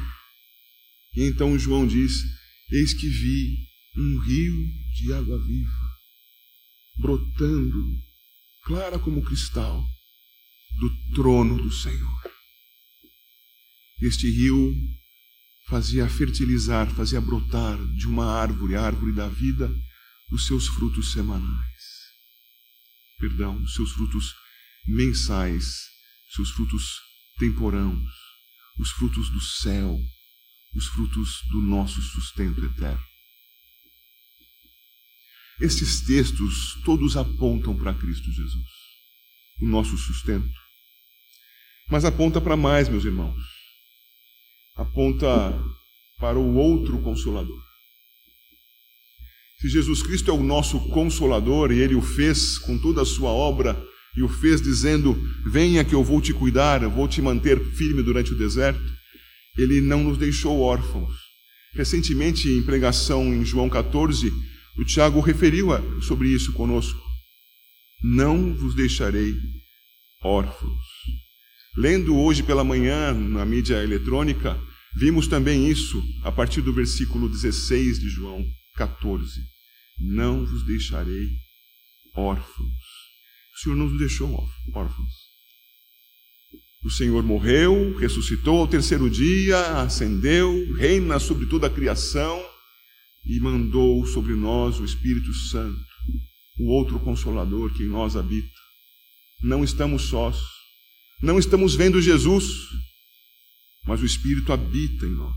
E 1.14 1.22
então 1.24 1.58
João 1.58 1.86
diz: 1.86 2.12
Eis 2.72 2.94
que 2.94 3.06
vi 3.06 3.56
um 3.96 4.18
rio 4.20 4.56
de 4.94 5.12
água 5.12 5.38
viva, 5.38 5.90
brotando, 6.96 7.84
clara 8.64 8.98
como 8.98 9.22
cristal, 9.22 9.84
do 10.72 11.14
trono 11.14 11.62
do 11.62 11.72
Senhor. 11.72 12.30
Este 14.00 14.30
rio 14.30 14.74
fazia 15.68 16.08
fertilizar, 16.08 16.88
fazia 16.94 17.20
brotar 17.20 17.76
de 17.94 18.06
uma 18.06 18.26
árvore, 18.26 18.74
a 18.74 18.82
árvore 18.82 19.12
da 19.12 19.28
vida, 19.28 19.70
os 20.30 20.46
seus 20.46 20.66
frutos 20.68 21.12
semanais. 21.12 21.78
Perdão, 23.18 23.60
os 23.62 23.74
seus 23.74 23.92
frutos 23.92 24.34
mensais, 24.86 25.88
seus 26.30 26.50
frutos 26.50 27.00
temporãos, 27.38 28.10
os 28.78 28.90
frutos 28.90 29.28
do 29.30 29.40
céu, 29.40 29.98
os 30.74 30.86
frutos 30.86 31.42
do 31.50 31.60
nosso 31.60 32.00
sustento 32.00 32.64
eterno. 32.64 33.04
Estes 35.60 36.02
textos 36.02 36.80
todos 36.84 37.16
apontam 37.16 37.76
para 37.76 37.94
Cristo 37.94 38.30
Jesus, 38.30 38.77
o 39.60 39.66
nosso 39.66 39.96
sustento. 39.96 40.48
Mas 41.90 42.04
aponta 42.04 42.40
para 42.40 42.56
mais, 42.56 42.88
meus 42.88 43.04
irmãos. 43.04 43.40
Aponta 44.76 45.26
para 46.18 46.38
o 46.38 46.54
outro 46.54 47.00
consolador. 47.00 47.58
Se 49.60 49.68
Jesus 49.68 50.02
Cristo 50.02 50.30
é 50.30 50.34
o 50.34 50.42
nosso 50.42 50.78
consolador 50.90 51.72
e 51.72 51.80
ele 51.80 51.94
o 51.94 52.02
fez 52.02 52.58
com 52.58 52.78
toda 52.78 53.02
a 53.02 53.06
sua 53.06 53.30
obra 53.30 53.82
e 54.16 54.22
o 54.22 54.28
fez 54.28 54.60
dizendo: 54.60 55.16
Venha 55.46 55.84
que 55.84 55.94
eu 55.94 56.04
vou 56.04 56.20
te 56.20 56.32
cuidar, 56.32 56.82
eu 56.82 56.90
vou 56.90 57.08
te 57.08 57.20
manter 57.20 57.58
firme 57.72 58.02
durante 58.02 58.32
o 58.32 58.38
deserto, 58.38 58.92
ele 59.56 59.80
não 59.80 60.04
nos 60.04 60.18
deixou 60.18 60.60
órfãos. 60.60 61.12
Recentemente, 61.74 62.48
em 62.48 62.62
pregação 62.62 63.34
em 63.34 63.44
João 63.44 63.68
14, 63.68 64.32
o 64.76 64.84
Tiago 64.84 65.20
referiu 65.20 65.68
sobre 66.02 66.28
isso 66.28 66.52
conosco. 66.52 67.07
Não 68.02 68.54
vos 68.54 68.74
deixarei 68.74 69.34
órfãos. 70.22 70.84
Lendo 71.76 72.16
hoje 72.16 72.42
pela 72.42 72.64
manhã 72.64 73.12
na 73.12 73.44
mídia 73.44 73.82
eletrônica, 73.82 74.60
vimos 74.96 75.26
também 75.26 75.68
isso 75.68 76.02
a 76.22 76.32
partir 76.32 76.62
do 76.62 76.72
versículo 76.72 77.28
16 77.28 77.98
de 77.98 78.08
João 78.08 78.44
14. 78.76 79.40
Não 80.00 80.44
vos 80.46 80.64
deixarei 80.64 81.28
órfãos. 82.14 82.72
O 83.54 83.60
Senhor 83.60 83.76
não 83.76 83.88
nos 83.88 83.98
deixou 83.98 84.48
órfãos. 84.74 85.12
O 86.84 86.90
Senhor 86.90 87.22
morreu, 87.24 87.96
ressuscitou 87.96 88.60
ao 88.60 88.68
terceiro 88.68 89.10
dia, 89.10 89.82
ascendeu, 89.82 90.72
reina 90.74 91.18
sobre 91.18 91.46
toda 91.46 91.66
a 91.66 91.70
criação 91.70 92.40
e 93.24 93.40
mandou 93.40 94.06
sobre 94.06 94.34
nós 94.34 94.78
o 94.78 94.84
Espírito 94.84 95.34
Santo, 95.34 95.87
o 96.58 96.66
outro 96.66 96.98
consolador 96.98 97.72
que 97.72 97.84
em 97.84 97.88
nós 97.88 98.16
habita. 98.16 98.58
Não 99.42 99.62
estamos 99.62 100.02
sós. 100.02 100.36
Não 101.22 101.38
estamos 101.38 101.74
vendo 101.74 102.00
Jesus, 102.00 102.44
mas 103.84 104.00
o 104.00 104.06
Espírito 104.06 104.52
habita 104.52 105.06
em 105.06 105.10
nós. 105.10 105.36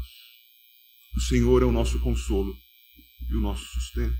O 1.16 1.22
Senhor 1.22 1.62
é 1.62 1.66
o 1.66 1.72
nosso 1.72 2.00
consolo 2.00 2.56
e 3.30 3.36
o 3.36 3.42
nosso 3.42 3.64
sustento. 3.66 4.16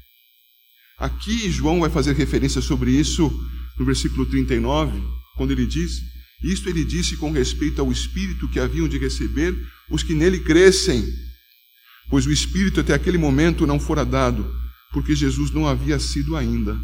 Aqui 0.98 1.50
João 1.50 1.80
vai 1.80 1.90
fazer 1.90 2.14
referência 2.14 2.62
sobre 2.62 2.92
isso 2.92 3.30
no 3.78 3.86
versículo 3.86 4.26
39, 4.26 5.02
quando 5.36 5.52
ele 5.52 5.66
diz: 5.66 6.02
Isto 6.44 6.70
ele 6.70 6.84
disse 6.84 7.18
com 7.18 7.32
respeito 7.32 7.82
ao 7.82 7.92
Espírito 7.92 8.50
que 8.50 8.60
haviam 8.60 8.88
de 8.88 8.98
receber 8.98 9.56
os 9.90 10.04
que 10.04 10.14
nele 10.14 10.40
crescem, 10.40 11.04
pois 12.10 12.26
o 12.26 12.32
Espírito 12.32 12.80
até 12.80 12.94
aquele 12.94 13.18
momento 13.18 13.66
não 13.66 13.80
fora 13.80 14.04
dado, 14.04 14.52
porque 14.92 15.16
Jesus 15.16 15.52
não 15.52 15.68
havia 15.68 16.00
sido 16.00 16.36
ainda 16.36 16.80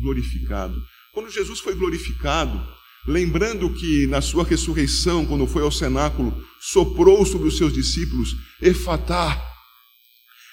glorificado. 0.00 0.74
Quando 1.12 1.30
Jesus 1.30 1.60
foi 1.60 1.74
glorificado, 1.74 2.60
lembrando 3.06 3.72
que 3.74 4.06
na 4.06 4.20
sua 4.20 4.44
ressurreição, 4.44 5.26
quando 5.26 5.46
foi 5.46 5.62
ao 5.62 5.72
cenáculo, 5.72 6.34
soprou 6.60 7.24
sobre 7.26 7.48
os 7.48 7.56
seus 7.56 7.72
discípulos, 7.72 8.34
Efatá, 8.60 9.40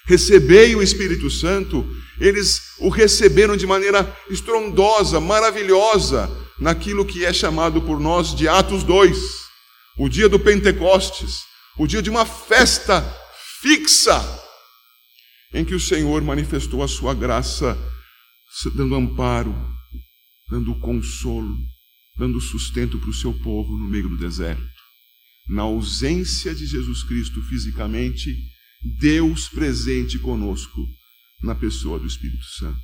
recebei 0.06 0.74
o 0.74 0.82
Espírito 0.82 1.30
Santo, 1.30 1.88
eles 2.18 2.60
o 2.80 2.88
receberam 2.88 3.56
de 3.56 3.66
maneira 3.66 4.16
estrondosa, 4.28 5.20
maravilhosa, 5.20 6.28
naquilo 6.58 7.06
que 7.06 7.24
é 7.24 7.32
chamado 7.32 7.80
por 7.80 7.98
nós 7.98 8.34
de 8.34 8.46
Atos 8.48 8.82
2, 8.82 9.18
o 9.98 10.08
dia 10.08 10.28
do 10.28 10.38
Pentecostes, 10.38 11.40
o 11.78 11.86
dia 11.86 12.02
de 12.02 12.10
uma 12.10 12.26
festa 12.26 13.02
fixa, 13.62 14.22
em 15.54 15.64
que 15.64 15.74
o 15.74 15.80
Senhor 15.80 16.20
manifestou 16.22 16.82
a 16.82 16.88
sua 16.88 17.14
graça, 17.14 17.78
dando 18.74 18.94
amparo, 18.94 19.54
dando 20.48 20.74
consolo, 20.80 21.56
dando 22.16 22.40
sustento 22.40 22.98
para 22.98 23.10
o 23.10 23.14
seu 23.14 23.32
povo 23.32 23.76
no 23.76 23.88
meio 23.88 24.08
do 24.08 24.16
deserto. 24.16 24.62
Na 25.48 25.62
ausência 25.62 26.54
de 26.54 26.66
Jesus 26.66 27.02
Cristo 27.02 27.42
fisicamente, 27.42 28.36
Deus 28.98 29.48
presente 29.48 30.18
conosco 30.18 30.86
na 31.42 31.54
pessoa 31.54 31.98
do 31.98 32.06
Espírito 32.06 32.44
Santo, 32.44 32.82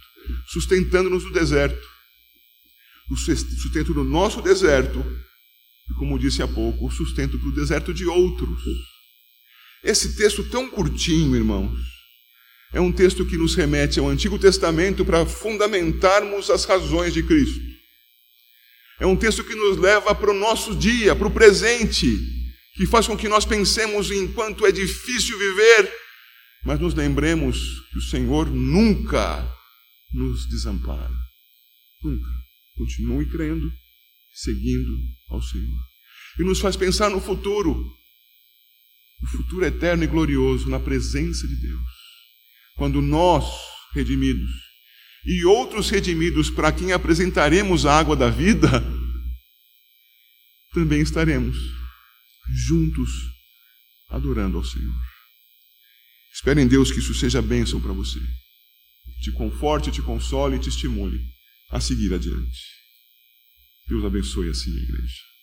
sustentando-nos 0.48 1.24
no 1.24 1.32
deserto, 1.32 1.86
o 3.10 3.16
sustento 3.16 3.94
do 3.94 4.02
nosso 4.02 4.42
deserto, 4.42 5.04
e 5.90 5.94
como 5.94 6.18
disse 6.18 6.42
há 6.42 6.48
pouco, 6.48 6.86
o 6.86 6.90
sustento 6.90 7.38
para 7.38 7.48
o 7.48 7.54
deserto 7.54 7.94
de 7.94 8.04
outros. 8.06 8.60
Esse 9.84 10.16
texto 10.16 10.42
tão 10.48 10.68
curtinho, 10.68 11.36
irmãos, 11.36 11.78
é 12.76 12.80
um 12.80 12.92
texto 12.92 13.24
que 13.24 13.38
nos 13.38 13.54
remete 13.54 13.98
ao 13.98 14.06
Antigo 14.06 14.38
Testamento 14.38 15.02
para 15.02 15.24
fundamentarmos 15.24 16.50
as 16.50 16.66
razões 16.66 17.14
de 17.14 17.22
Cristo. 17.22 17.58
É 19.00 19.06
um 19.06 19.16
texto 19.16 19.42
que 19.42 19.54
nos 19.54 19.78
leva 19.78 20.14
para 20.14 20.30
o 20.30 20.34
nosso 20.34 20.76
dia, 20.76 21.16
para 21.16 21.26
o 21.26 21.30
presente, 21.30 22.06
que 22.74 22.84
faz 22.84 23.06
com 23.06 23.16
que 23.16 23.30
nós 23.30 23.46
pensemos 23.46 24.10
em 24.10 24.30
quanto 24.30 24.66
é 24.66 24.70
difícil 24.70 25.38
viver, 25.38 25.90
mas 26.66 26.78
nos 26.78 26.92
lembremos 26.92 27.56
que 27.90 27.98
o 27.98 28.02
Senhor 28.02 28.50
nunca 28.50 29.50
nos 30.12 30.46
desampara. 30.46 31.16
Nunca. 32.04 32.28
Continue 32.76 33.24
crendo, 33.30 33.72
seguindo 34.34 34.98
ao 35.30 35.40
Senhor. 35.40 35.78
E 36.38 36.44
nos 36.44 36.60
faz 36.60 36.76
pensar 36.76 37.08
no 37.08 37.22
futuro, 37.22 37.74
no 39.22 39.28
futuro 39.30 39.64
eterno 39.64 40.04
e 40.04 40.06
glorioso, 40.06 40.68
na 40.68 40.78
presença 40.78 41.48
de 41.48 41.56
Deus. 41.56 41.95
Quando 42.76 43.00
nós, 43.00 43.44
redimidos, 43.94 44.50
e 45.24 45.44
outros 45.44 45.90
redimidos 45.90 46.50
para 46.50 46.70
quem 46.70 46.92
apresentaremos 46.92 47.84
a 47.84 47.98
água 47.98 48.14
da 48.14 48.30
vida, 48.30 48.68
também 50.72 51.00
estaremos 51.00 51.56
juntos 52.68 53.10
adorando 54.10 54.58
ao 54.58 54.64
Senhor. 54.64 54.94
Espero 56.32 56.60
em 56.60 56.68
Deus 56.68 56.92
que 56.92 56.98
isso 56.98 57.14
seja 57.14 57.40
bênção 57.40 57.80
para 57.80 57.92
você. 57.92 58.20
Te 59.22 59.32
conforte, 59.32 59.90
te 59.90 60.02
console 60.02 60.56
e 60.56 60.60
te 60.60 60.68
estimule 60.68 61.18
a 61.70 61.80
seguir 61.80 62.12
adiante. 62.12 62.60
Deus 63.88 64.04
abençoe 64.04 64.50
assim 64.50 64.70
a 64.70 64.82
igreja. 64.82 65.35